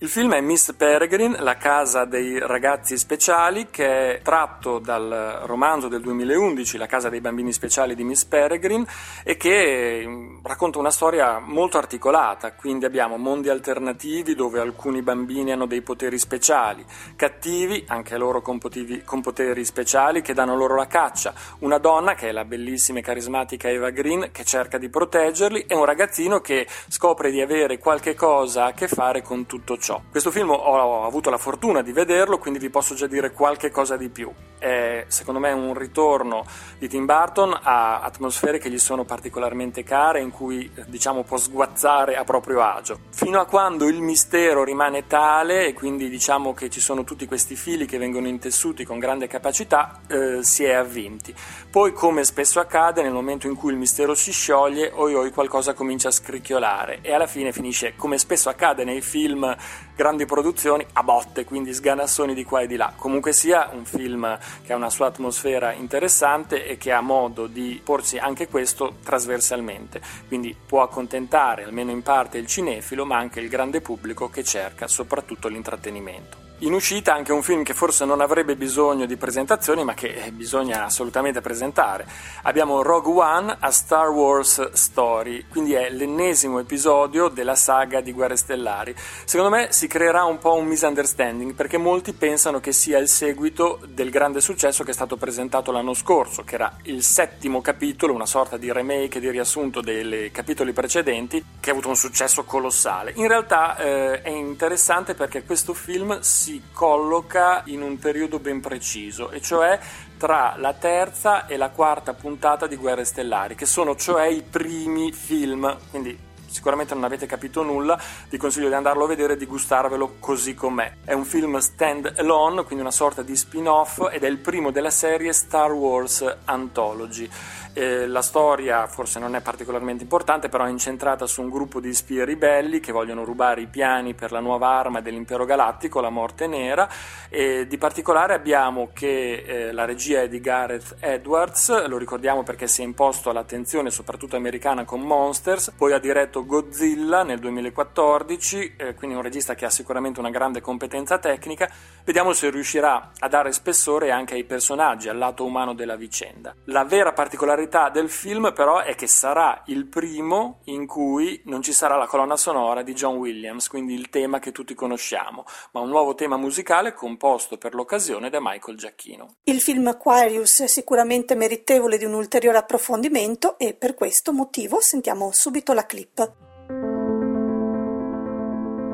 Il 0.03 0.09
film 0.09 0.33
è 0.33 0.41
Miss 0.41 0.73
Peregrine, 0.73 1.39
la 1.41 1.57
casa 1.57 2.05
dei 2.05 2.39
ragazzi 2.39 2.97
speciali, 2.97 3.67
che 3.69 4.15
è 4.15 4.21
tratto 4.23 4.79
dal 4.79 5.41
romanzo 5.43 5.89
del 5.89 6.01
2011, 6.01 6.79
La 6.79 6.87
casa 6.87 7.07
dei 7.07 7.21
bambini 7.21 7.53
speciali 7.53 7.93
di 7.93 8.03
Miss 8.03 8.25
Peregrine, 8.25 8.83
e 9.23 9.37
che 9.37 10.03
mm, 10.03 10.39
racconta 10.41 10.79
una 10.79 10.89
storia 10.89 11.37
molto 11.37 11.77
articolata. 11.77 12.53
Quindi 12.53 12.85
abbiamo 12.85 13.17
mondi 13.17 13.49
alternativi 13.49 14.33
dove 14.33 14.59
alcuni 14.59 15.03
bambini 15.03 15.51
hanno 15.51 15.67
dei 15.67 15.83
poteri 15.83 16.17
speciali, 16.17 16.83
cattivi, 17.15 17.85
anche 17.87 18.17
loro 18.17 18.41
con 18.41 18.57
poteri, 18.57 19.03
con 19.03 19.21
poteri 19.21 19.63
speciali, 19.63 20.23
che 20.23 20.33
danno 20.33 20.55
loro 20.55 20.73
la 20.73 20.87
caccia, 20.87 21.31
una 21.59 21.77
donna, 21.77 22.15
che 22.15 22.29
è 22.29 22.31
la 22.31 22.43
bellissima 22.43 22.97
e 22.97 23.03
carismatica 23.03 23.69
Eva 23.69 23.91
Green, 23.91 24.29
che 24.31 24.45
cerca 24.45 24.79
di 24.79 24.89
proteggerli, 24.89 25.65
e 25.67 25.75
un 25.75 25.85
ragazzino 25.85 26.41
che 26.41 26.65
scopre 26.87 27.29
di 27.29 27.39
avere 27.39 27.77
qualche 27.77 28.15
cosa 28.15 28.65
a 28.65 28.73
che 28.73 28.87
fare 28.87 29.21
con 29.21 29.45
tutto 29.45 29.77
ciò 29.77 29.89
ciò. 29.91 30.01
Questo 30.09 30.31
film 30.31 30.51
ho 30.51 31.05
avuto 31.05 31.29
la 31.29 31.37
fortuna 31.37 31.81
di 31.81 31.91
vederlo, 31.91 32.37
quindi 32.37 32.59
vi 32.59 32.69
posso 32.69 32.95
già 32.95 33.07
dire 33.07 33.31
qualche 33.31 33.69
cosa 33.69 33.97
di 33.97 34.07
più. 34.09 34.31
È 34.57 35.05
secondo 35.07 35.39
me 35.39 35.51
un 35.51 35.73
ritorno 35.73 36.45
di 36.77 36.87
Tim 36.87 37.05
Burton 37.05 37.57
a 37.61 37.99
atmosfere 37.99 38.59
che 38.59 38.69
gli 38.69 38.77
sono 38.77 39.03
particolarmente 39.03 39.83
care, 39.83 40.21
in 40.21 40.31
cui 40.31 40.71
diciamo 40.85 41.23
può 41.23 41.37
sguazzare 41.37 42.15
a 42.15 42.23
proprio 42.23 42.61
agio. 42.61 42.99
Fino 43.09 43.39
a 43.39 43.45
quando 43.45 43.87
il 43.87 44.01
mistero 44.01 44.63
rimane 44.63 45.07
tale 45.07 45.65
e 45.65 45.73
quindi 45.73 46.09
diciamo 46.09 46.53
che 46.53 46.69
ci 46.69 46.79
sono 46.79 47.03
tutti 47.03 47.25
questi 47.25 47.55
fili 47.55 47.85
che 47.85 47.97
vengono 47.97 48.27
intessuti 48.27 48.85
con 48.85 48.99
grande 48.99 49.27
capacità, 49.27 50.01
eh, 50.07 50.43
si 50.43 50.63
è 50.63 50.73
avvinti. 50.73 51.33
Poi, 51.69 51.91
come 51.91 52.23
spesso 52.23 52.59
accade, 52.59 53.01
nel 53.01 53.13
momento 53.13 53.47
in 53.47 53.55
cui 53.55 53.71
il 53.71 53.77
mistero 53.77 54.13
si 54.13 54.31
scioglie, 54.31 54.91
oi 54.93 55.15
oi 55.15 55.31
qualcosa 55.31 55.73
comincia 55.73 56.09
a 56.09 56.11
scricchiolare 56.11 56.99
e 57.01 57.13
alla 57.13 57.27
fine 57.27 57.51
finisce, 57.51 57.95
come 57.95 58.17
spesso 58.17 58.49
accade 58.49 58.83
nei 58.83 59.01
film 59.01 59.55
grandi 59.95 60.25
produzioni 60.25 60.85
a 60.93 61.03
botte, 61.03 61.43
quindi 61.43 61.73
sganassoni 61.73 62.33
di 62.33 62.43
qua 62.43 62.61
e 62.61 62.67
di 62.67 62.75
là. 62.75 62.93
Comunque 62.95 63.33
sia 63.33 63.69
un 63.71 63.85
film 63.85 64.37
che 64.63 64.73
ha 64.73 64.75
una 64.75 64.89
sua 64.89 65.07
atmosfera 65.07 65.73
interessante 65.73 66.65
e 66.65 66.77
che 66.77 66.91
ha 66.91 67.01
modo 67.01 67.47
di 67.47 67.79
porsi 67.83 68.17
anche 68.17 68.47
questo 68.47 68.95
trasversalmente, 69.03 70.01
quindi 70.27 70.55
può 70.65 70.81
accontentare 70.81 71.63
almeno 71.63 71.91
in 71.91 72.01
parte 72.01 72.37
il 72.37 72.47
cinefilo, 72.47 73.05
ma 73.05 73.17
anche 73.17 73.39
il 73.39 73.49
grande 73.49 73.81
pubblico 73.81 74.29
che 74.29 74.43
cerca 74.43 74.87
soprattutto 74.87 75.47
l'intrattenimento. 75.47 76.50
In 76.63 76.73
uscita 76.73 77.15
anche 77.15 77.31
un 77.31 77.41
film 77.41 77.63
che 77.63 77.73
forse 77.73 78.05
non 78.05 78.21
avrebbe 78.21 78.55
bisogno 78.55 79.07
di 79.07 79.17
presentazioni, 79.17 79.83
ma 79.83 79.95
che 79.95 80.13
eh, 80.13 80.31
bisogna 80.31 80.85
assolutamente 80.85 81.41
presentare. 81.41 82.05
Abbiamo 82.43 82.83
Rogue 82.83 83.19
One 83.19 83.57
a 83.59 83.71
Star 83.71 84.09
Wars 84.09 84.73
Story, 84.73 85.47
quindi 85.49 85.73
è 85.73 85.89
l'ennesimo 85.89 86.59
episodio 86.59 87.29
della 87.29 87.55
saga 87.55 87.99
di 87.99 88.13
Guerre 88.13 88.35
Stellari. 88.35 88.95
Secondo 89.25 89.55
me 89.55 89.71
si 89.71 89.87
creerà 89.87 90.25
un 90.25 90.37
po' 90.37 90.53
un 90.53 90.67
misunderstanding 90.67 91.55
perché 91.55 91.79
molti 91.79 92.13
pensano 92.13 92.59
che 92.59 92.73
sia 92.73 92.99
il 92.99 93.07
seguito 93.07 93.79
del 93.87 94.11
grande 94.11 94.39
successo 94.39 94.83
che 94.83 94.91
è 94.91 94.93
stato 94.93 95.17
presentato 95.17 95.71
l'anno 95.71 95.95
scorso, 95.95 96.43
che 96.43 96.53
era 96.53 96.77
il 96.83 97.01
settimo 97.03 97.61
capitolo, 97.61 98.13
una 98.13 98.27
sorta 98.27 98.57
di 98.57 98.71
remake 98.71 99.19
di 99.19 99.31
riassunto 99.31 99.81
dei 99.81 100.29
capitoli 100.29 100.73
precedenti, 100.73 101.43
che 101.59 101.69
ha 101.71 101.73
avuto 101.73 101.89
un 101.89 101.95
successo 101.95 102.43
colossale. 102.43 103.13
In 103.15 103.27
realtà 103.27 103.77
eh, 103.77 104.21
è 104.21 104.29
interessante 104.29 105.15
perché 105.15 105.43
questo 105.43 105.73
film 105.73 106.19
si 106.19 106.49
si 106.51 106.63
colloca 106.73 107.61
in 107.67 107.81
un 107.81 107.97
periodo 107.97 108.39
ben 108.39 108.59
preciso, 108.59 109.31
e 109.31 109.39
cioè 109.39 109.79
tra 110.17 110.55
la 110.57 110.73
terza 110.73 111.45
e 111.45 111.55
la 111.55 111.69
quarta 111.69 112.13
puntata 112.13 112.67
di 112.67 112.75
Guerre 112.75 113.05
Stellari, 113.05 113.55
che 113.55 113.65
sono 113.65 113.95
cioè 113.95 114.25
i 114.25 114.41
primi 114.41 115.13
film, 115.13 115.77
quindi 115.89 116.29
sicuramente 116.47 116.93
non 116.93 117.05
avete 117.05 117.25
capito 117.25 117.63
nulla, 117.63 117.97
vi 118.27 118.37
consiglio 118.37 118.67
di 118.67 118.73
andarlo 118.73 119.05
a 119.05 119.07
vedere 119.07 119.33
e 119.33 119.37
di 119.37 119.45
gustarvelo 119.45 120.17
così 120.19 120.53
com'è. 120.53 120.95
È 121.05 121.13
un 121.13 121.23
film 121.23 121.57
stand 121.59 122.15
alone, 122.17 122.63
quindi 122.63 122.81
una 122.81 122.91
sorta 122.91 123.21
di 123.21 123.37
spin-off 123.37 124.09
ed 124.11 124.25
è 124.25 124.27
il 124.27 124.39
primo 124.39 124.71
della 124.71 124.89
serie 124.89 125.31
Star 125.31 125.71
Wars 125.71 126.39
Anthology. 126.43 127.29
Eh, 127.73 128.05
la 128.05 128.21
storia 128.21 128.85
forse 128.87 129.19
non 129.19 129.35
è 129.35 129.41
particolarmente 129.41 130.03
importante, 130.03 130.49
però 130.49 130.65
è 130.65 130.69
incentrata 130.69 131.25
su 131.25 131.41
un 131.41 131.49
gruppo 131.49 131.79
di 131.79 131.93
spie 131.93 132.25
ribelli 132.25 132.81
che 132.81 132.91
vogliono 132.91 133.23
rubare 133.23 133.61
i 133.61 133.67
piani 133.67 134.13
per 134.13 134.33
la 134.33 134.41
nuova 134.41 134.67
arma 134.67 134.99
dell'impero 134.99 135.45
galattico, 135.45 136.01
la 136.01 136.09
morte 136.09 136.47
nera. 136.47 136.89
E 137.29 137.67
di 137.67 137.77
particolare 137.77 138.33
abbiamo 138.33 138.89
che 138.93 139.43
eh, 139.45 139.71
la 139.71 139.85
regia 139.85 140.21
è 140.21 140.27
di 140.27 140.41
Gareth 140.41 140.97
Edwards, 140.99 141.87
lo 141.87 141.97
ricordiamo 141.97 142.43
perché 142.43 142.67
si 142.67 142.81
è 142.81 142.83
imposto 142.83 143.29
all'attenzione 143.29 143.89
soprattutto 143.89 144.35
americana 144.35 144.83
con 144.83 144.99
Monsters, 144.99 145.71
poi 145.77 145.93
ha 145.93 145.99
diretto 145.99 146.45
Godzilla 146.45 147.23
nel 147.23 147.39
2014, 147.39 148.75
eh, 148.75 148.93
quindi 148.95 149.15
un 149.15 149.21
regista 149.21 149.55
che 149.55 149.63
ha 149.65 149.69
sicuramente 149.69 150.19
una 150.19 150.29
grande 150.29 150.59
competenza 150.59 151.19
tecnica. 151.19 151.69
Vediamo 152.03 152.33
se 152.33 152.49
riuscirà 152.49 153.11
a 153.17 153.27
dare 153.29 153.53
spessore 153.53 154.11
anche 154.11 154.33
ai 154.33 154.43
personaggi, 154.43 155.07
al 155.07 155.17
lato 155.17 155.45
umano 155.45 155.73
della 155.73 155.95
vicenda. 155.95 156.53
La 156.65 156.83
vera 156.83 157.13
particolarità 157.13 157.59
particolarità 157.61 157.89
del 157.89 158.09
film 158.09 158.53
però 158.53 158.79
è 158.79 158.95
che 158.95 159.07
sarà 159.07 159.61
il 159.67 159.85
primo 159.85 160.59
in 160.65 160.87
cui 160.87 161.41
non 161.45 161.61
ci 161.61 161.73
sarà 161.73 161.95
la 161.97 162.07
colonna 162.07 162.35
sonora 162.35 162.81
di 162.81 162.93
John 162.93 163.17
Williams, 163.17 163.67
quindi 163.67 163.93
il 163.93 164.09
tema 164.09 164.39
che 164.39 164.51
tutti 164.51 164.73
conosciamo, 164.73 165.45
ma 165.71 165.81
un 165.81 165.89
nuovo 165.89 166.15
tema 166.15 166.37
musicale 166.37 166.93
composto 166.93 167.57
per 167.57 167.73
l'occasione 167.73 168.29
da 168.29 168.39
Michael 168.41 168.77
Giacchino. 168.77 169.35
Il 169.43 169.61
film 169.61 169.87
Aquarius 169.87 170.61
è 170.61 170.67
sicuramente 170.67 171.35
meritevole 171.35 171.97
di 171.97 172.05
un 172.05 172.13
ulteriore 172.13 172.57
approfondimento 172.57 173.57
e 173.57 173.73
per 173.73 173.95
questo 173.95 174.31
motivo 174.31 174.79
sentiamo 174.79 175.31
subito 175.31 175.73
la 175.73 175.85
clip. 175.85 176.33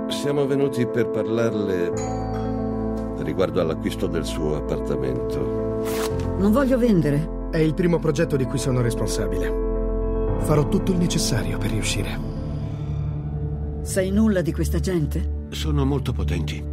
Siamo 0.07 0.45
venuti 0.45 0.87
per 0.87 1.09
parlarle 1.09 1.91
riguardo 3.23 3.59
all'acquisto 3.59 4.07
del 4.07 4.25
suo 4.25 4.55
appartamento. 4.55 5.66
Non 6.37 6.51
voglio 6.51 6.77
vendere. 6.77 7.49
È 7.49 7.57
il 7.57 7.73
primo 7.73 7.99
progetto 7.99 8.35
di 8.35 8.45
cui 8.45 8.57
sono 8.57 8.81
responsabile. 8.81 10.35
Farò 10.39 10.67
tutto 10.67 10.91
il 10.91 10.97
necessario 10.97 11.57
per 11.57 11.71
riuscire. 11.71 12.35
Sai 13.81 14.11
nulla 14.11 14.41
di 14.41 14.51
questa 14.51 14.79
gente? 14.79 15.45
Sono 15.49 15.85
molto 15.85 16.11
potenti. 16.11 16.63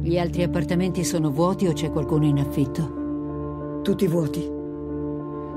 Gli 0.00 0.18
altri 0.18 0.42
appartamenti 0.42 1.04
sono 1.04 1.30
vuoti 1.30 1.66
o 1.68 1.72
c'è 1.72 1.90
qualcuno 1.90 2.24
in 2.24 2.38
affitto? 2.38 3.80
Tutti 3.82 4.06
vuoti. 4.08 4.50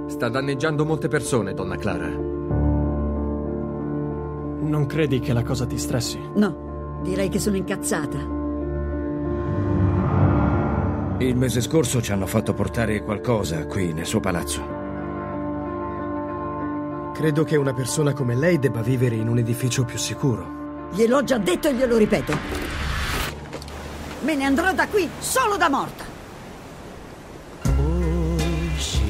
Sta 0.08 0.30
danneggiando 0.30 0.86
molte 0.86 1.08
persone, 1.08 1.54
donna 1.54 1.78
Clara. 1.78 2.08
Non 4.62 4.86
credi 4.88 5.20
che 5.20 5.34
la 5.34 5.44
cosa 5.44 5.66
ti 5.66 5.78
stressi? 5.78 6.20
No, 6.36 7.00
direi 7.04 7.30
che 7.30 7.40
sono 7.40 7.56
incazzata. 7.56 8.35
Il 11.18 11.38
mese 11.38 11.62
scorso 11.62 12.02
ci 12.02 12.12
hanno 12.12 12.28
fatto 12.28 12.54
portare 12.54 13.02
qualcosa 13.02 13.66
qui 13.68 13.94
nel 13.94 14.06
suo 14.06 14.20
palazzo. 14.20 14.62
Credo 17.14 17.46
che 17.46 17.56
una 17.56 17.74
persona 17.74 18.12
come 18.12 18.36
lei 18.36 18.60
debba 18.60 18.82
vivere 18.82 19.16
in 19.16 19.30
un 19.30 19.38
edificio 19.38 19.86
più 19.86 19.98
sicuro. 19.98 20.90
Gliel'ho 20.92 21.24
già 21.24 21.38
detto 21.38 21.70
e 21.70 21.74
glielo 21.74 21.96
ripeto. 21.96 22.38
Me 24.24 24.36
ne 24.36 24.44
andrò 24.44 24.74
da 24.74 24.88
qui 24.90 25.10
solo 25.20 25.56
da 25.56 25.70
morta. 25.70 26.04
Hoje, 27.78 29.02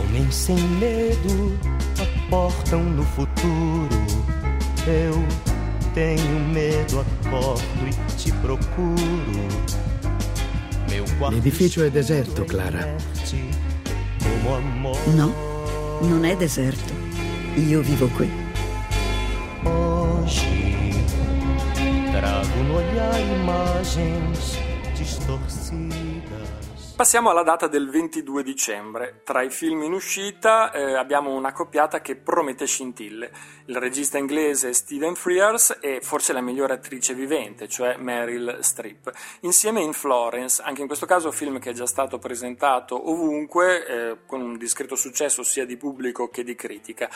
homens 0.00 0.34
sem 0.34 0.78
medo 0.78 1.56
aportam 2.00 2.96
no 2.96 3.02
futuro. 3.02 4.04
Eu 4.84 5.24
tenho 5.94 6.38
medo, 6.52 7.04
acordo 7.22 7.86
e 7.86 7.94
te 8.16 8.32
procuro. 8.42 9.69
L'edificio 11.28 11.84
è 11.84 11.90
deserto, 11.90 12.44
Clara. 12.44 12.96
No, 15.14 15.32
non 16.00 16.24
è 16.24 16.36
deserto. 16.36 16.92
Io 17.56 17.82
vivo 17.82 18.06
qui. 18.08 18.30
Hoje 19.64 20.94
trago 22.10 22.62
no 22.62 22.76
olhar 22.76 23.20
imagens 23.20 24.58
distorcidas. 24.96 26.09
Passiamo 27.00 27.30
alla 27.30 27.42
data 27.42 27.66
del 27.66 27.88
22 27.88 28.42
dicembre. 28.42 29.22
Tra 29.24 29.40
i 29.40 29.48
film 29.48 29.84
in 29.84 29.94
uscita 29.94 30.70
eh, 30.70 30.96
abbiamo 30.96 31.32
una 31.32 31.50
coppiata 31.50 32.02
che 32.02 32.14
promette 32.14 32.66
scintille. 32.66 33.30
Il 33.64 33.78
regista 33.78 34.18
inglese 34.18 34.74
Stephen 34.74 35.14
Frears 35.14 35.78
e 35.80 36.00
forse 36.02 36.34
la 36.34 36.42
migliore 36.42 36.74
attrice 36.74 37.14
vivente, 37.14 37.68
cioè 37.68 37.96
Meryl 37.96 38.58
Streep. 38.60 39.10
Insieme 39.40 39.80
in 39.80 39.94
Florence, 39.94 40.60
anche 40.62 40.82
in 40.82 40.88
questo 40.88 41.06
caso 41.06 41.32
film 41.32 41.58
che 41.58 41.70
è 41.70 41.72
già 41.72 41.86
stato 41.86 42.18
presentato 42.18 43.08
ovunque, 43.08 43.86
eh, 43.86 44.16
con 44.26 44.42
un 44.42 44.58
discreto 44.58 44.94
successo 44.94 45.42
sia 45.42 45.64
di 45.64 45.78
pubblico 45.78 46.28
che 46.28 46.44
di 46.44 46.54
critica. 46.54 47.08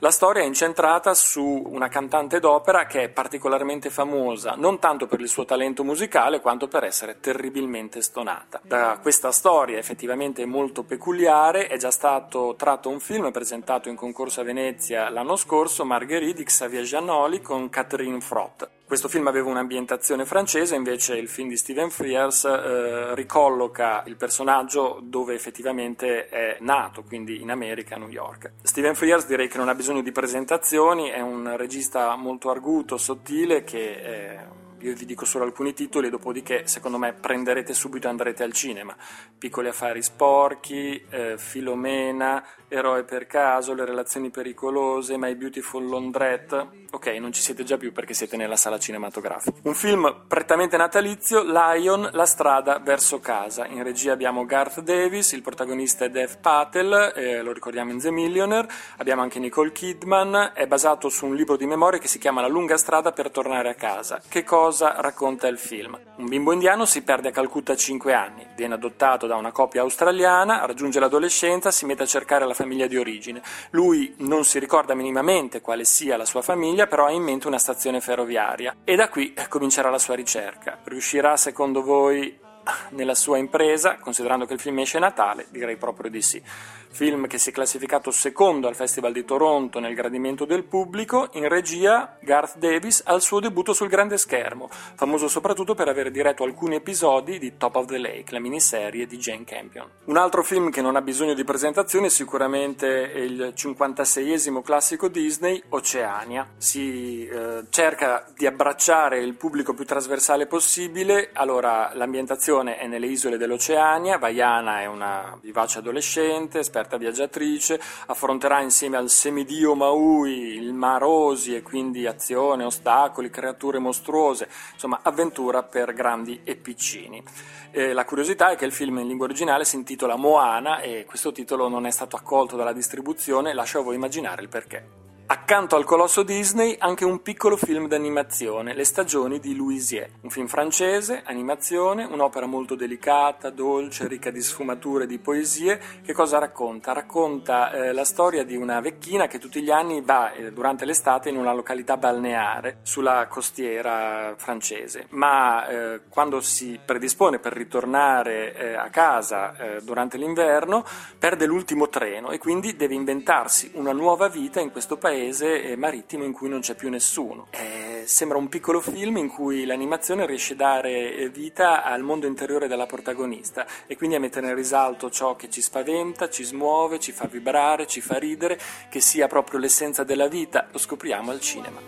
La 0.00 0.10
storia 0.10 0.42
è 0.42 0.46
incentrata 0.46 1.14
su 1.14 1.44
una 1.44 1.86
cantante 1.86 2.40
d'opera 2.40 2.86
che 2.86 3.04
è 3.04 3.08
particolarmente 3.08 3.88
famosa, 3.88 4.54
non 4.56 4.80
tanto 4.80 5.06
per 5.06 5.20
il 5.20 5.28
suo 5.28 5.44
talento 5.44 5.84
musicale 5.84 6.40
quanto 6.40 6.66
per 6.66 6.82
essere 6.82 7.20
terribilmente 7.20 8.02
stonata. 8.02 8.60
Da 8.64 8.98
questa 9.00 9.26
storia 9.30 9.78
effettivamente 9.78 10.44
molto 10.46 10.82
peculiare 10.82 11.66
è 11.66 11.76
già 11.76 11.90
stato 11.90 12.54
tratto 12.56 12.88
un 12.88 13.00
film 13.00 13.30
presentato 13.30 13.88
in 13.88 13.96
concorso 13.96 14.40
a 14.40 14.44
Venezia 14.44 15.08
l'anno 15.08 15.36
scorso, 15.36 15.84
Marguerite 15.84 16.38
di 16.38 16.44
Xavier 16.44 16.84
Giannoli 16.84 17.40
con 17.40 17.68
Catherine 17.68 18.20
Frott. 18.20 18.68
Questo 18.86 19.08
film 19.08 19.26
aveva 19.26 19.50
un'ambientazione 19.50 20.24
francese, 20.24 20.74
invece 20.74 21.16
il 21.16 21.28
film 21.28 21.48
di 21.48 21.56
Stephen 21.58 21.90
Frears 21.90 22.44
eh, 22.44 23.14
ricolloca 23.14 24.02
il 24.06 24.16
personaggio 24.16 25.00
dove 25.02 25.34
effettivamente 25.34 26.28
è 26.28 26.56
nato, 26.60 27.02
quindi 27.02 27.42
in 27.42 27.50
America, 27.50 27.96
New 27.96 28.08
York. 28.08 28.52
Stephen 28.62 28.94
Frears 28.94 29.26
direi 29.26 29.48
che 29.48 29.58
non 29.58 29.68
ha 29.68 29.74
bisogno 29.74 30.00
di 30.00 30.10
presentazioni, 30.10 31.10
è 31.10 31.20
un 31.20 31.54
regista 31.56 32.16
molto 32.16 32.50
arguto, 32.50 32.96
sottile 32.96 33.62
che... 33.62 33.90
Eh, 33.90 34.66
io 34.80 34.94
vi 34.94 35.04
dico 35.04 35.24
solo 35.24 35.44
alcuni 35.44 35.74
titoli, 35.74 36.10
dopodiché 36.10 36.66
secondo 36.66 36.98
me 36.98 37.12
prenderete 37.12 37.74
subito 37.74 38.06
e 38.06 38.10
andrete 38.10 38.42
al 38.42 38.52
cinema. 38.52 38.94
Piccoli 39.36 39.68
affari 39.68 40.02
sporchi, 40.02 41.04
eh, 41.10 41.36
Filomena, 41.36 42.44
Eroe 42.68 43.04
per 43.04 43.26
caso, 43.26 43.72
Le 43.74 43.84
relazioni 43.84 44.30
pericolose, 44.30 45.16
My 45.16 45.34
Beautiful 45.34 45.88
Laundrette. 45.88 46.86
Ok, 46.90 47.06
non 47.18 47.32
ci 47.32 47.40
siete 47.40 47.64
già 47.64 47.76
più 47.76 47.92
perché 47.92 48.14
siete 48.14 48.36
nella 48.36 48.56
sala 48.56 48.78
cinematografica. 48.78 49.58
Un 49.62 49.74
film 49.74 50.24
prettamente 50.26 50.76
natalizio, 50.76 51.42
Lion, 51.42 52.08
La 52.12 52.26
strada 52.26 52.78
verso 52.78 53.20
casa. 53.20 53.66
In 53.66 53.82
regia 53.82 54.12
abbiamo 54.12 54.44
Garth 54.44 54.80
Davis, 54.80 55.32
il 55.32 55.42
protagonista 55.42 56.04
è 56.04 56.10
Dev 56.10 56.38
Patel, 56.40 57.12
eh, 57.14 57.42
lo 57.42 57.52
ricordiamo 57.52 57.90
in 57.90 57.98
The 57.98 58.10
Millionaire. 58.10 58.68
Abbiamo 58.98 59.22
anche 59.22 59.38
Nicole 59.38 59.72
Kidman, 59.72 60.52
è 60.54 60.66
basato 60.66 61.08
su 61.08 61.26
un 61.26 61.34
libro 61.34 61.56
di 61.56 61.66
memorie 61.66 61.98
che 61.98 62.08
si 62.08 62.18
chiama 62.18 62.40
La 62.40 62.48
lunga 62.48 62.76
strada 62.76 63.12
per 63.12 63.30
tornare 63.30 63.70
a 63.70 63.74
casa. 63.74 64.20
Che 64.28 64.44
cosa 64.44 64.67
racconta 64.70 65.48
il 65.48 65.58
film? 65.58 65.98
Un 66.16 66.28
bimbo 66.28 66.52
indiano 66.52 66.84
si 66.84 67.02
perde 67.02 67.28
a 67.28 67.32
Calcutta 67.32 67.72
a 67.72 67.76
5 67.76 68.12
anni, 68.12 68.46
viene 68.56 68.74
adottato 68.74 69.26
da 69.26 69.36
una 69.36 69.52
coppia 69.52 69.82
australiana, 69.82 70.66
raggiunge 70.66 71.00
l'adolescenza, 71.00 71.70
si 71.70 71.86
mette 71.86 72.02
a 72.02 72.06
cercare 72.06 72.46
la 72.46 72.54
famiglia 72.54 72.86
di 72.86 72.96
origine. 72.96 73.42
Lui 73.70 74.14
non 74.18 74.44
si 74.44 74.58
ricorda 74.58 74.94
minimamente 74.94 75.60
quale 75.60 75.84
sia 75.84 76.16
la 76.16 76.24
sua 76.24 76.42
famiglia, 76.42 76.86
però 76.86 77.06
ha 77.06 77.12
in 77.12 77.22
mente 77.22 77.46
una 77.46 77.58
stazione 77.58 78.00
ferroviaria 78.00 78.76
e 78.84 78.96
da 78.96 79.08
qui 79.08 79.34
comincerà 79.48 79.90
la 79.90 79.98
sua 79.98 80.14
ricerca. 80.14 80.78
Riuscirà 80.84 81.36
secondo 81.36 81.82
voi 81.82 82.46
nella 82.90 83.14
sua 83.14 83.38
impresa, 83.38 83.96
considerando 83.96 84.46
che 84.46 84.54
il 84.54 84.60
film 84.60 84.78
esce 84.80 84.98
a 84.98 85.00
Natale, 85.00 85.46
direi 85.50 85.76
proprio 85.76 86.10
di 86.10 86.22
sì. 86.22 86.42
Film 86.90 87.26
che 87.26 87.38
si 87.38 87.50
è 87.50 87.52
classificato 87.52 88.10
secondo 88.10 88.68
al 88.68 88.74
Festival 88.74 89.12
di 89.12 89.24
Toronto 89.24 89.78
nel 89.80 89.94
gradimento 89.94 90.44
del 90.44 90.64
pubblico, 90.64 91.28
in 91.32 91.48
regia 91.48 92.16
Garth 92.20 92.58
Davis 92.58 93.02
al 93.04 93.22
suo 93.22 93.40
debutto 93.40 93.72
sul 93.72 93.88
grande 93.88 94.18
schermo, 94.18 94.68
famoso 94.70 95.28
soprattutto 95.28 95.74
per 95.74 95.88
aver 95.88 96.10
diretto 96.10 96.44
alcuni 96.44 96.76
episodi 96.76 97.38
di 97.38 97.56
Top 97.56 97.76
of 97.76 97.86
the 97.86 97.98
Lake, 97.98 98.32
la 98.32 98.40
miniserie 98.40 99.06
di 99.06 99.16
Jane 99.18 99.44
Campion. 99.44 99.88
Un 100.04 100.16
altro 100.16 100.42
film 100.42 100.70
che 100.70 100.82
non 100.82 100.96
ha 100.96 101.02
bisogno 101.02 101.34
di 101.34 101.44
presentazione 101.44 102.06
è 102.06 102.10
sicuramente 102.10 102.86
il 102.86 103.52
56esimo 103.56 104.62
classico 104.62 105.08
Disney, 105.08 105.62
Oceania. 105.70 106.48
Si 106.56 107.26
eh, 107.26 107.64
cerca 107.70 108.26
di 108.36 108.46
abbracciare 108.46 109.20
il 109.20 109.34
pubblico 109.34 109.74
più 109.74 109.84
trasversale 109.84 110.46
possibile, 110.46 111.30
allora 111.32 111.92
l'ambientazione 111.94 112.78
è 112.78 112.86
nelle 112.86 113.06
isole 113.06 113.36
dell'Oceania, 113.36 114.18
Vaiana 114.18 114.80
è 114.80 114.86
una 114.86 115.38
vivace 115.40 115.78
adolescente, 115.78 116.62
esperta 116.78 116.96
viaggiatrice, 116.96 117.80
affronterà 118.06 118.60
insieme 118.60 118.96
al 118.96 119.10
semidio 119.10 119.74
Maui 119.74 120.56
il 120.56 120.72
Mar 120.72 121.02
Osi 121.02 121.54
e 121.54 121.62
quindi 121.62 122.06
azione, 122.06 122.64
ostacoli, 122.64 123.30
creature 123.30 123.78
mostruose, 123.78 124.48
insomma 124.72 125.00
avventura 125.02 125.64
per 125.64 125.92
grandi 125.92 126.40
e 126.44 126.54
piccini. 126.54 127.22
Eh, 127.70 127.92
la 127.92 128.04
curiosità 128.04 128.50
è 128.50 128.56
che 128.56 128.64
il 128.64 128.72
film 128.72 128.98
in 128.98 129.08
lingua 129.08 129.26
originale 129.26 129.64
si 129.64 129.76
intitola 129.76 130.16
Moana 130.16 130.80
e 130.80 131.04
questo 131.04 131.32
titolo 131.32 131.68
non 131.68 131.84
è 131.84 131.90
stato 131.90 132.16
accolto 132.16 132.56
dalla 132.56 132.72
distribuzione, 132.72 133.52
lascio 133.52 133.80
a 133.80 133.82
voi 133.82 133.96
immaginare 133.96 134.42
il 134.42 134.48
perché. 134.48 135.07
Accanto 135.30 135.76
al 135.76 135.84
colosso 135.84 136.22
Disney 136.22 136.74
anche 136.78 137.04
un 137.04 137.20
piccolo 137.20 137.58
film 137.58 137.86
d'animazione, 137.86 138.72
Le 138.72 138.84
stagioni 138.84 139.38
di 139.38 139.54
Louisier, 139.54 140.08
un 140.22 140.30
film 140.30 140.46
francese, 140.46 141.20
animazione, 141.22 142.04
un'opera 142.04 142.46
molto 142.46 142.74
delicata, 142.74 143.50
dolce, 143.50 144.08
ricca 144.08 144.30
di 144.30 144.40
sfumature, 144.40 145.06
di 145.06 145.18
poesie. 145.18 145.78
Che 146.02 146.14
cosa 146.14 146.38
racconta? 146.38 146.94
Racconta 146.94 147.70
eh, 147.72 147.92
la 147.92 148.04
storia 148.04 148.42
di 148.42 148.56
una 148.56 148.80
vecchina 148.80 149.26
che 149.26 149.38
tutti 149.38 149.60
gli 149.60 149.70
anni 149.70 150.00
va 150.00 150.32
eh, 150.32 150.50
durante 150.50 150.86
l'estate 150.86 151.28
in 151.28 151.36
una 151.36 151.52
località 151.52 151.98
balneare 151.98 152.78
sulla 152.80 153.26
costiera 153.26 154.32
francese, 154.34 155.08
ma 155.10 155.68
eh, 155.68 156.00
quando 156.08 156.40
si 156.40 156.80
predispone 156.82 157.38
per 157.38 157.52
ritornare 157.52 158.54
eh, 158.54 158.72
a 158.72 158.88
casa 158.88 159.54
eh, 159.56 159.82
durante 159.82 160.16
l'inverno 160.16 160.86
perde 161.18 161.44
l'ultimo 161.44 161.90
treno 161.90 162.30
e 162.30 162.38
quindi 162.38 162.76
deve 162.76 162.94
inventarsi 162.94 163.72
una 163.74 163.92
nuova 163.92 164.28
vita 164.28 164.60
in 164.60 164.70
questo 164.70 164.96
paese 164.96 165.16
paese 165.18 165.74
marittimo 165.76 166.24
in 166.24 166.32
cui 166.32 166.48
non 166.48 166.60
c'è 166.60 166.74
più 166.76 166.88
nessuno. 166.88 167.48
Eh, 167.50 168.04
sembra 168.06 168.38
un 168.38 168.48
piccolo 168.48 168.80
film 168.80 169.16
in 169.16 169.28
cui 169.28 169.64
l'animazione 169.64 170.24
riesce 170.26 170.52
a 170.52 170.56
dare 170.56 171.28
vita 171.30 171.82
al 171.82 172.02
mondo 172.02 172.26
interiore 172.26 172.68
della 172.68 172.86
protagonista 172.86 173.66
e 173.86 173.96
quindi 173.96 174.14
a 174.14 174.20
mettere 174.20 174.48
in 174.48 174.54
risalto 174.54 175.10
ciò 175.10 175.34
che 175.34 175.50
ci 175.50 175.60
spaventa, 175.60 176.30
ci 176.30 176.44
smuove, 176.44 177.00
ci 177.00 177.10
fa 177.10 177.26
vibrare, 177.26 177.88
ci 177.88 178.00
fa 178.00 178.16
ridere, 178.18 178.58
che 178.88 179.00
sia 179.00 179.26
proprio 179.26 179.58
l'essenza 179.58 180.04
della 180.04 180.28
vita, 180.28 180.68
lo 180.70 180.78
scopriamo 180.78 181.32
al 181.32 181.40
cinema. 181.40 181.80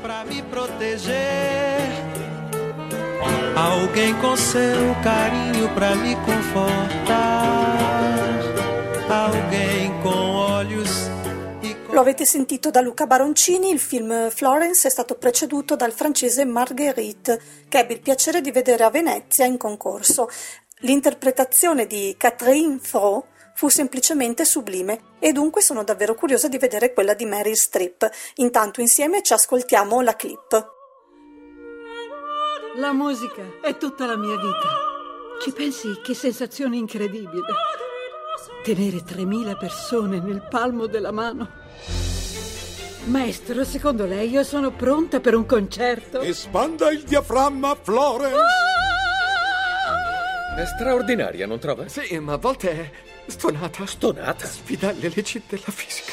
Pra 0.00 0.24
me 0.24 0.42
proteger, 0.50 1.80
alguém 3.54 4.14
com 4.20 4.34
seu 4.36 4.94
carinho 5.02 5.68
pra 5.74 5.94
me 5.94 6.14
confortar, 6.24 7.76
alguém 9.10 9.92
com 10.02 10.08
olhos 10.08 11.10
Lo 11.94 12.00
avete 12.00 12.24
sentito 12.24 12.70
da 12.70 12.80
Luca 12.80 13.06
Baroncini, 13.06 13.70
il 13.70 13.78
film 13.78 14.28
Florence 14.28 14.88
è 14.88 14.90
stato 14.90 15.14
preceduto 15.14 15.76
dal 15.76 15.92
francese 15.92 16.44
Marguerite, 16.44 17.40
che 17.68 17.78
ebbe 17.78 17.92
il 17.92 18.00
piacere 18.00 18.40
di 18.40 18.50
vedere 18.50 18.82
a 18.82 18.90
Venezia 18.90 19.44
in 19.44 19.56
concorso. 19.56 20.28
L'interpretazione 20.78 21.86
di 21.86 22.16
Catherine 22.18 22.80
Fro 22.82 23.28
fu 23.54 23.68
semplicemente 23.68 24.44
sublime 24.44 25.14
e 25.20 25.30
dunque 25.30 25.62
sono 25.62 25.84
davvero 25.84 26.16
curiosa 26.16 26.48
di 26.48 26.58
vedere 26.58 26.92
quella 26.92 27.14
di 27.14 27.26
Meryl 27.26 27.54
Streep. 27.54 28.10
Intanto 28.38 28.80
insieme 28.80 29.22
ci 29.22 29.32
ascoltiamo 29.32 30.00
la 30.00 30.16
clip. 30.16 30.72
La 32.74 32.92
musica 32.92 33.60
è 33.62 33.76
tutta 33.76 34.04
la 34.04 34.16
mia 34.16 34.34
vita. 34.34 34.68
Ci 35.40 35.52
pensi 35.52 36.00
che 36.02 36.12
sensazione 36.12 36.76
incredibile? 36.76 37.46
Tenere 38.64 38.96
3.000 38.96 39.56
persone 39.56 40.18
nel 40.18 40.44
palmo 40.50 40.86
della 40.86 41.12
mano. 41.12 41.62
Maestro, 43.06 43.64
secondo 43.64 44.06
lei 44.06 44.30
io 44.30 44.42
sono 44.42 44.70
pronta 44.70 45.20
per 45.20 45.34
un 45.34 45.44
concerto? 45.44 46.20
Espanda 46.20 46.90
il 46.90 47.02
diaframma, 47.02 47.76
Florence! 47.80 48.38
È 50.56 50.64
straordinaria, 50.64 51.46
non 51.46 51.58
trova? 51.58 51.86
Sì, 51.88 52.18
ma 52.18 52.34
a 52.34 52.38
volte 52.38 52.70
è 52.70 52.90
stonata. 53.26 53.84
Stonata? 53.86 54.46
Sfida 54.46 54.92
le 54.92 55.10
leggi 55.12 55.42
della 55.46 55.62
fisica. 55.66 56.12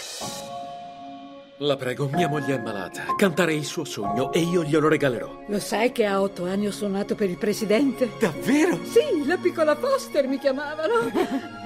La 1.57 1.77
prego, 1.77 2.09
mia 2.11 2.27
moglie 2.27 2.55
è 2.55 2.59
malata. 2.59 3.03
Canterei 3.15 3.57
il 3.57 3.65
suo 3.65 3.85
sogno 3.85 4.33
e 4.33 4.39
io 4.39 4.63
glielo 4.63 4.87
regalerò. 4.87 5.43
Lo 5.47 5.59
sai 5.59 5.91
che 5.91 6.05
a 6.05 6.19
otto 6.19 6.45
anni 6.45 6.65
ho 6.65 6.71
suonato 6.71 7.13
per 7.13 7.29
il 7.29 7.37
presidente? 7.37 8.09
Davvero? 8.19 8.79
Sì, 8.83 9.25
la 9.27 9.37
piccola 9.37 9.75
Foster 9.75 10.27
mi 10.27 10.39
chiamavano. 10.39 11.11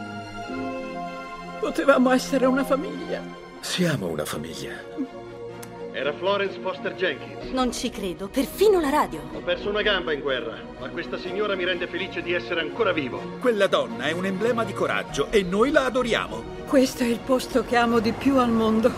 Potevamo 1.62 2.12
essere 2.12 2.46
una 2.46 2.66
famiglia. 2.66 3.44
Siamo 3.66 4.08
una 4.08 4.24
famiglia. 4.24 4.74
Era 5.92 6.14
Florence 6.14 6.60
Foster 6.62 6.94
Jenkins. 6.94 7.52
Non 7.52 7.74
ci 7.74 7.90
credo, 7.90 8.30
perfino 8.30 8.80
la 8.80 8.90
radio. 8.90 9.20
Ho 9.34 9.40
perso 9.40 9.70
una 9.70 9.82
gamba 9.82 10.14
in 10.14 10.22
guerra, 10.22 10.56
ma 10.80 10.88
questa 10.90 11.18
signora 11.18 11.56
mi 11.56 11.66
rende 11.66 11.88
felice 11.88 12.22
di 12.22 12.32
essere 12.32 12.62
ancora 12.62 12.94
vivo. 12.94 13.20
Quella 13.42 13.68
donna 13.68 14.06
è 14.06 14.12
un 14.12 14.26
emblema 14.28 14.64
di 14.64 14.72
coraggio 14.72 15.30
e 15.30 15.42
noi 15.42 15.72
la 15.72 15.86
adoriamo. 15.86 16.44
Questo 16.68 17.04
è 17.04 17.08
il 17.08 17.20
posto 17.20 17.66
che 17.66 17.76
amo 17.76 18.00
di 18.00 18.14
più 18.14 18.38
al 18.38 18.52
mondo. 18.52 18.92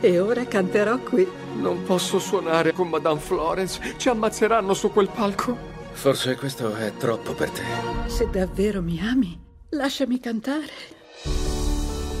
E 0.00 0.20
ora 0.20 0.44
canterò 0.44 0.98
qui. 0.98 1.26
Non 1.56 1.82
posso 1.82 2.20
suonare 2.20 2.72
con 2.72 2.90
Madame 2.90 3.18
Florence. 3.18 3.96
Ci 3.96 4.10
ammazzeranno 4.10 4.74
su 4.74 4.92
quel 4.92 5.08
palco. 5.08 5.56
Forse 5.92 6.36
questo 6.36 6.72
è 6.76 6.92
troppo 6.98 7.32
per 7.32 7.50
te. 7.50 7.62
Se 8.06 8.28
davvero 8.30 8.80
mi 8.80 9.00
ami, 9.00 9.36
lasciami 9.70 10.20
cantare. 10.20 11.02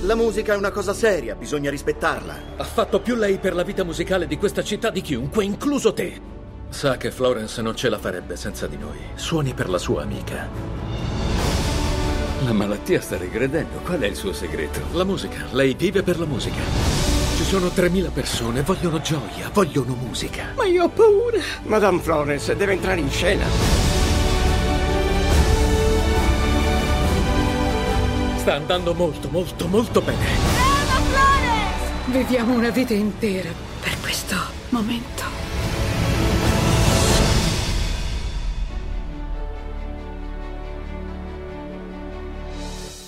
La 0.04 0.14
musica 0.14 0.52
è 0.52 0.56
una 0.56 0.70
cosa 0.70 0.92
seria, 0.92 1.34
bisogna 1.34 1.70
rispettarla. 1.70 2.34
Ha 2.56 2.64
fatto 2.64 3.00
più 3.00 3.14
lei 3.14 3.38
per 3.38 3.54
la 3.54 3.62
vita 3.62 3.84
musicale 3.84 4.26
di 4.26 4.36
questa 4.36 4.62
città 4.62 4.90
di 4.90 5.00
chiunque, 5.00 5.44
incluso 5.44 5.94
te. 5.94 6.20
Sa 6.68 6.98
che 6.98 7.10
Florence 7.10 7.62
non 7.62 7.74
ce 7.74 7.88
la 7.88 7.98
farebbe 7.98 8.36
senza 8.36 8.66
di 8.66 8.76
noi. 8.76 8.98
Suoni 9.14 9.54
per 9.54 9.70
la 9.70 9.78
sua 9.78 10.02
amica. 10.02 10.46
La 12.44 12.52
malattia 12.52 13.00
sta 13.00 13.16
regredendo. 13.16 13.78
Qual 13.78 14.00
è 14.00 14.06
il 14.06 14.14
suo 14.14 14.34
segreto? 14.34 14.80
La 14.92 15.04
musica. 15.04 15.46
Lei 15.52 15.72
vive 15.72 16.02
per 16.02 16.18
la 16.18 16.26
musica. 16.26 16.60
Ci 17.36 17.44
sono 17.44 17.68
3.000 17.68 18.12
persone, 18.12 18.60
vogliono 18.60 19.00
gioia, 19.00 19.48
vogliono 19.54 19.94
musica. 19.94 20.52
Ma 20.54 20.66
io 20.66 20.84
ho 20.84 20.88
paura. 20.90 21.38
Madame 21.62 22.00
Florence 22.00 22.54
deve 22.54 22.72
entrare 22.72 23.00
in 23.00 23.10
scena. 23.10 23.83
Sta 28.44 28.56
andando 28.56 28.92
molto, 28.92 29.30
molto, 29.30 29.66
molto 29.68 30.02
bene. 30.02 30.18
Brava 30.18 31.00
Florence! 31.08 32.18
Viviamo 32.18 32.52
una 32.52 32.68
vita 32.68 32.92
intera 32.92 33.48
per 33.80 33.98
questo 34.02 34.36
momento. 34.68 35.24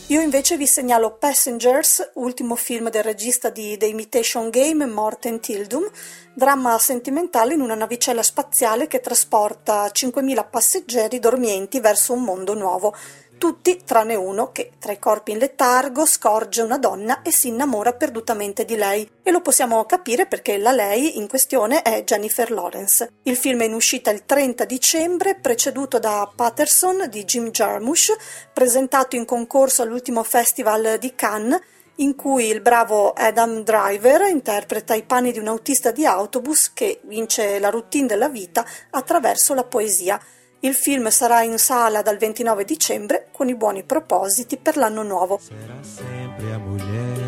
Io 0.07 0.21
invece 0.21 0.57
vi 0.57 0.67
segnalo 0.67 1.17
Passengers, 1.19 2.13
ultimo 2.15 2.55
film 2.55 2.89
del 2.89 3.03
regista 3.03 3.51
di 3.51 3.77
The 3.77 3.87
Imitation 3.87 4.49
Game, 4.49 4.87
Morten 4.87 5.41
Tildum, 5.41 5.85
dramma 6.33 6.79
sentimentale 6.79 7.55
in 7.55 7.61
una 7.61 7.75
navicella 7.75 8.23
spaziale 8.23 8.87
che 8.87 9.01
trasporta 9.01 9.87
5.000 9.87 10.49
passeggeri 10.49 11.19
dormienti 11.19 11.81
verso 11.81 12.13
un 12.13 12.23
mondo 12.23 12.55
nuovo 12.55 12.95
tutti 13.39 13.83
tranne 13.85 14.15
uno 14.15 14.53
che, 14.53 14.73
tra 14.79 14.93
i 14.93 14.99
corpi 14.99 15.33
in 15.33 15.39
letargo, 15.39 16.07
scorge 16.07 16.63
una 16.63 16.79
donna 16.79 17.23
e 17.23 17.31
si 17.31 17.49
innamora 17.49 17.93
perdutamente 17.93 18.65
di 18.65 18.77
lei. 18.77 19.09
E 19.23 19.31
lo 19.31 19.41
possiamo 19.41 19.85
capire 19.85 20.27
perché 20.27 20.59
la 20.59 20.73
lei 20.73 21.19
in 21.19 21.29
questione 21.29 21.83
è 21.83 22.05
Jennifer 22.05 22.51
Lawrence. 22.51 23.13
Il 23.23 23.37
film 23.37 23.63
è 23.63 23.65
in 23.65 23.75
uscita 23.75 24.11
il 24.11 24.25
30 24.25 24.65
dicembre, 24.65 25.37
preceduto 25.37 25.99
da 25.99 26.31
Patterson 26.35 27.07
di 27.09 27.25
Jim 27.25 27.51
Jarmusch, 27.51 28.17
presentato 28.53 29.17
in 29.17 29.25
concorso 29.25 29.83
all'ultimo 29.83 30.23
festival 30.23 30.97
di 30.99 31.15
Cannes 31.15 31.61
in 31.97 32.15
cui 32.15 32.49
il 32.49 32.61
bravo 32.61 33.13
Adam 33.13 33.63
Driver 33.63 34.23
interpreta 34.29 34.95
i 34.95 35.05
panni 35.05 35.33
di 35.33 35.39
un 35.39 35.49
autista 35.49 35.91
di 35.91 36.05
autobus 36.05 36.73
che 36.73 37.01
vince 37.05 37.59
la 37.59 37.71
routine 37.71 38.07
della 38.07 38.29
vita 38.29 38.65
attraverso 38.91 39.55
la 39.55 39.65
poesia. 39.65 40.21
Il 40.61 40.75
film 40.75 41.09
sarà 41.11 41.43
in 41.43 41.59
sala 41.59 42.03
dal 42.03 42.17
29 42.17 42.65
dicembre 42.65 43.29
con 43.31 43.49
i 43.49 43.55
buoni 43.55 43.83
propositi 43.85 44.57
per 44.57 44.77
l'anno 44.77 45.03
nuovo. 45.03 45.39
Será 45.39 45.81
sempre 45.83 46.53
a 46.53 46.59
mulher 46.59 47.27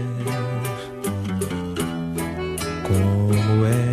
como 2.89 3.67
é. 3.67 3.88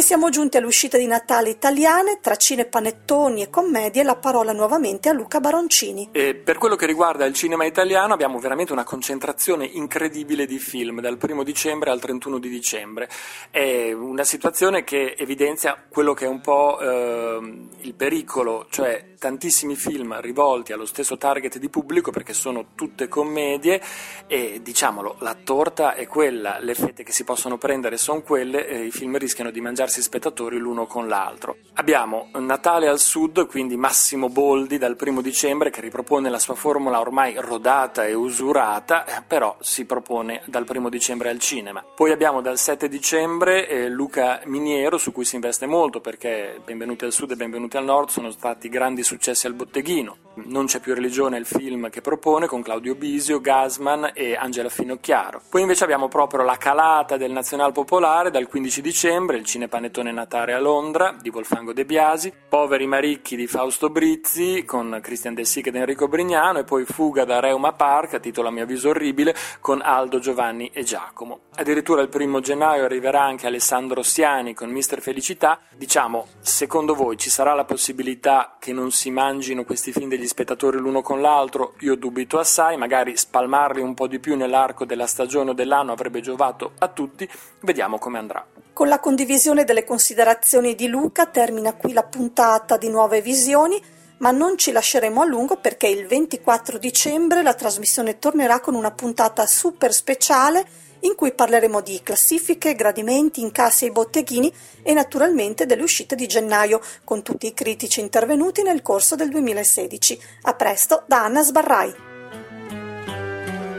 E 0.00 0.02
siamo 0.02 0.30
giunti 0.30 0.56
all'uscita 0.56 0.96
di 0.96 1.04
Natale 1.04 1.50
italiane, 1.50 2.20
tra 2.22 2.34
cinepanettoni 2.34 3.42
e 3.42 3.50
commedie, 3.50 4.02
la 4.02 4.16
parola 4.16 4.52
nuovamente 4.52 5.10
a 5.10 5.12
Luca 5.12 5.40
Baroncini. 5.40 6.08
E 6.10 6.34
per 6.36 6.56
quello 6.56 6.74
che 6.74 6.86
riguarda 6.86 7.26
il 7.26 7.34
cinema 7.34 7.66
italiano 7.66 8.14
abbiamo 8.14 8.38
veramente 8.38 8.72
una 8.72 8.82
concentrazione 8.82 9.66
incredibile 9.66 10.46
di 10.46 10.58
film 10.58 11.02
dal 11.02 11.18
1 11.20 11.42
dicembre 11.42 11.90
al 11.90 12.00
31 12.00 12.38
di 12.38 12.48
dicembre. 12.48 13.10
È 13.50 13.92
una 13.92 14.24
situazione 14.24 14.84
che 14.84 15.16
evidenzia 15.18 15.84
quello 15.86 16.14
che 16.14 16.24
è 16.24 16.28
un 16.28 16.40
po' 16.40 16.80
eh, 16.80 17.68
il 17.80 17.92
pericolo, 17.92 18.68
cioè 18.70 19.10
tantissimi 19.20 19.76
film 19.76 20.18
rivolti 20.20 20.72
allo 20.72 20.86
stesso 20.86 21.18
target 21.18 21.58
di 21.58 21.68
pubblico 21.68 22.10
perché 22.10 22.32
sono 22.32 22.68
tutte 22.74 23.06
commedie 23.06 23.80
e 24.26 24.60
diciamolo, 24.62 25.16
la 25.18 25.36
torta 25.44 25.94
è 25.94 26.06
quella, 26.06 26.58
le 26.58 26.74
fette 26.74 27.02
che 27.04 27.12
si 27.12 27.22
possono 27.22 27.58
prendere 27.58 27.98
sono 27.98 28.22
quelle 28.22 28.86
i 28.86 28.90
film 28.90 29.18
rischiano 29.18 29.50
di 29.50 29.60
mangiarsi 29.90 30.02
spettatori 30.02 30.56
l'uno 30.56 30.86
con 30.86 31.08
l'altro. 31.08 31.56
Abbiamo 31.74 32.28
Natale 32.34 32.86
al 32.86 33.00
Sud, 33.00 33.46
quindi 33.46 33.76
Massimo 33.76 34.28
Boldi 34.28 34.78
dal 34.78 34.96
primo 34.96 35.20
dicembre 35.20 35.70
che 35.70 35.80
ripropone 35.80 36.30
la 36.30 36.38
sua 36.38 36.54
formula 36.54 37.00
ormai 37.00 37.34
rodata 37.36 38.06
e 38.06 38.14
usurata, 38.14 39.04
eh, 39.04 39.22
però 39.26 39.56
si 39.60 39.84
propone 39.84 40.42
dal 40.46 40.64
primo 40.64 40.88
dicembre 40.88 41.28
al 41.30 41.40
cinema. 41.40 41.84
Poi 41.94 42.12
abbiamo 42.12 42.40
dal 42.40 42.58
7 42.58 42.88
dicembre 42.88 43.68
eh, 43.68 43.88
Luca 43.88 44.40
Miniero 44.44 44.96
su 44.96 45.10
cui 45.12 45.24
si 45.24 45.34
investe 45.34 45.66
molto 45.66 46.00
perché 46.00 46.60
Benvenuti 46.64 47.04
al 47.04 47.12
Sud 47.12 47.32
e 47.32 47.36
Benvenuti 47.36 47.76
al 47.76 47.84
Nord 47.84 48.08
sono 48.08 48.30
stati 48.30 48.68
grandi 48.68 49.02
successi 49.02 49.46
al 49.46 49.54
botteghino. 49.54 50.16
Non 50.32 50.66
c'è 50.66 50.78
più 50.78 50.94
religione 50.94 51.38
il 51.38 51.44
film 51.44 51.90
che 51.90 52.00
propone 52.00 52.46
con 52.46 52.62
Claudio 52.62 52.94
Bisio, 52.94 53.40
Gasman 53.40 54.12
e 54.14 54.36
Angela 54.36 54.68
Finocchiaro. 54.68 55.42
Poi 55.50 55.60
invece 55.60 55.82
abbiamo 55.82 56.06
proprio 56.06 56.44
la 56.44 56.56
calata 56.56 57.16
del 57.16 57.32
Nazional 57.32 57.72
Popolare 57.72 58.30
dal 58.30 58.46
15 58.46 58.80
dicembre, 58.80 59.38
il 59.38 59.44
cinepanettone 59.44 60.12
Natale 60.12 60.52
a 60.52 60.60
Londra 60.60 61.16
di 61.20 61.30
Wolfango 61.30 61.72
De 61.72 61.84
Biasi, 61.84 62.32
Poveri 62.48 62.86
ma 62.86 63.00
ricchi 63.00 63.34
di 63.34 63.48
Fausto 63.48 63.90
Brizzi 63.90 64.64
con 64.64 65.00
Christian 65.02 65.34
De 65.34 65.44
Sica 65.44 65.70
ed 65.70 65.74
Enrico 65.74 66.06
Brignano 66.06 66.60
e 66.60 66.64
poi 66.64 66.84
Fuga 66.84 67.24
da 67.24 67.40
Reuma 67.40 67.72
Park, 67.72 68.14
a 68.14 68.20
titolo 68.20 68.48
a 68.48 68.50
mio 68.52 68.62
avviso 68.62 68.90
orribile, 68.90 69.34
con 69.60 69.82
Aldo, 69.82 70.20
Giovanni 70.20 70.70
e 70.72 70.84
Giacomo. 70.84 71.40
Addirittura 71.56 72.02
il 72.02 72.08
primo 72.08 72.38
gennaio 72.40 72.84
arriverà 72.84 73.22
anche 73.22 73.48
Alessandro 73.48 74.02
Siani 74.02 74.54
con 74.54 74.70
Mister 74.70 75.02
Felicità. 75.02 75.58
Diciamo, 75.76 76.28
secondo 76.40 76.94
voi 76.94 77.18
ci 77.18 77.30
sarà 77.30 77.52
la 77.52 77.64
possibilità 77.64 78.56
che 78.60 78.72
non 78.72 78.92
si 78.92 79.10
mangino 79.10 79.64
questi 79.64 79.92
film 79.92 80.08
degli 80.08 80.19
spettatori 80.26 80.78
l'uno 80.78 81.02
con 81.02 81.20
l'altro? 81.20 81.74
Io 81.80 81.94
dubito 81.94 82.38
assai, 82.38 82.76
magari 82.76 83.16
spalmarli 83.16 83.80
un 83.80 83.94
po' 83.94 84.06
di 84.06 84.18
più 84.18 84.36
nell'arco 84.36 84.84
della 84.84 85.06
stagione 85.06 85.50
o 85.50 85.52
dell'anno 85.52 85.92
avrebbe 85.92 86.20
giovato 86.20 86.72
a 86.78 86.88
tutti. 86.88 87.28
Vediamo 87.60 87.98
come 87.98 88.18
andrà. 88.18 88.44
Con 88.72 88.88
la 88.88 89.00
condivisione 89.00 89.64
delle 89.64 89.84
considerazioni 89.84 90.74
di 90.74 90.88
Luca 90.88 91.26
termina 91.26 91.74
qui 91.74 91.92
la 91.92 92.04
puntata 92.04 92.76
di 92.76 92.88
Nuove 92.88 93.20
Visioni, 93.20 93.82
ma 94.18 94.30
non 94.30 94.56
ci 94.56 94.72
lasceremo 94.72 95.22
a 95.22 95.26
lungo 95.26 95.56
perché 95.56 95.86
il 95.86 96.06
24 96.06 96.78
dicembre 96.78 97.42
la 97.42 97.54
trasmissione 97.54 98.18
tornerà 98.18 98.60
con 98.60 98.74
una 98.74 98.90
puntata 98.90 99.46
super 99.46 99.92
speciale 99.92 100.66
in 101.00 101.14
cui 101.14 101.32
parleremo 101.32 101.80
di 101.80 102.00
classifiche, 102.02 102.74
gradimenti, 102.74 103.40
incassi 103.40 103.84
ai 103.84 103.90
botteghini 103.90 104.52
e 104.82 104.92
naturalmente 104.92 105.66
delle 105.66 105.82
uscite 105.82 106.14
di 106.14 106.26
gennaio, 106.26 106.80
con 107.04 107.22
tutti 107.22 107.46
i 107.46 107.54
critici 107.54 108.00
intervenuti 108.00 108.62
nel 108.62 108.82
corso 108.82 109.16
del 109.16 109.30
2016. 109.30 110.20
A 110.42 110.54
presto 110.54 111.04
da 111.06 111.24
Anna 111.24 111.42
Sbarrai. 111.42 111.94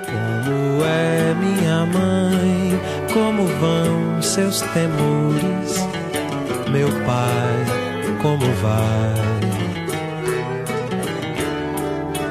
Como 0.06 0.84
é 0.84 1.34
minha 1.36 1.86
mãe, 1.86 2.80
como 3.14 3.46
vão 3.46 4.22
seus 4.22 4.62
temores, 4.74 5.78
meu 6.72 6.90
pai, 7.06 8.20
como 8.22 8.46
vai? 8.56 9.32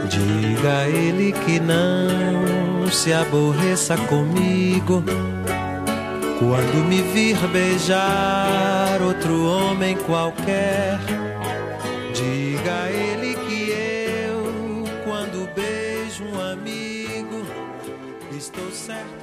Diga 0.08 0.88
ele 0.88 1.32
que 1.32 1.60
não 1.60 2.49
se 2.92 3.12
aborreça 3.12 3.96
comigo 3.96 5.02
quando 6.38 6.84
me 6.88 7.02
vir 7.02 7.36
beijar 7.48 9.00
outro 9.02 9.46
homem 9.46 9.96
qualquer. 9.96 10.98
Diga 12.14 12.84
a 12.84 12.90
ele 12.90 13.34
que 13.46 13.70
eu, 13.70 14.84
quando 15.04 15.48
beijo 15.54 16.24
um 16.24 16.40
amigo, 16.40 17.44
estou 18.32 18.70
certo. 18.70 19.19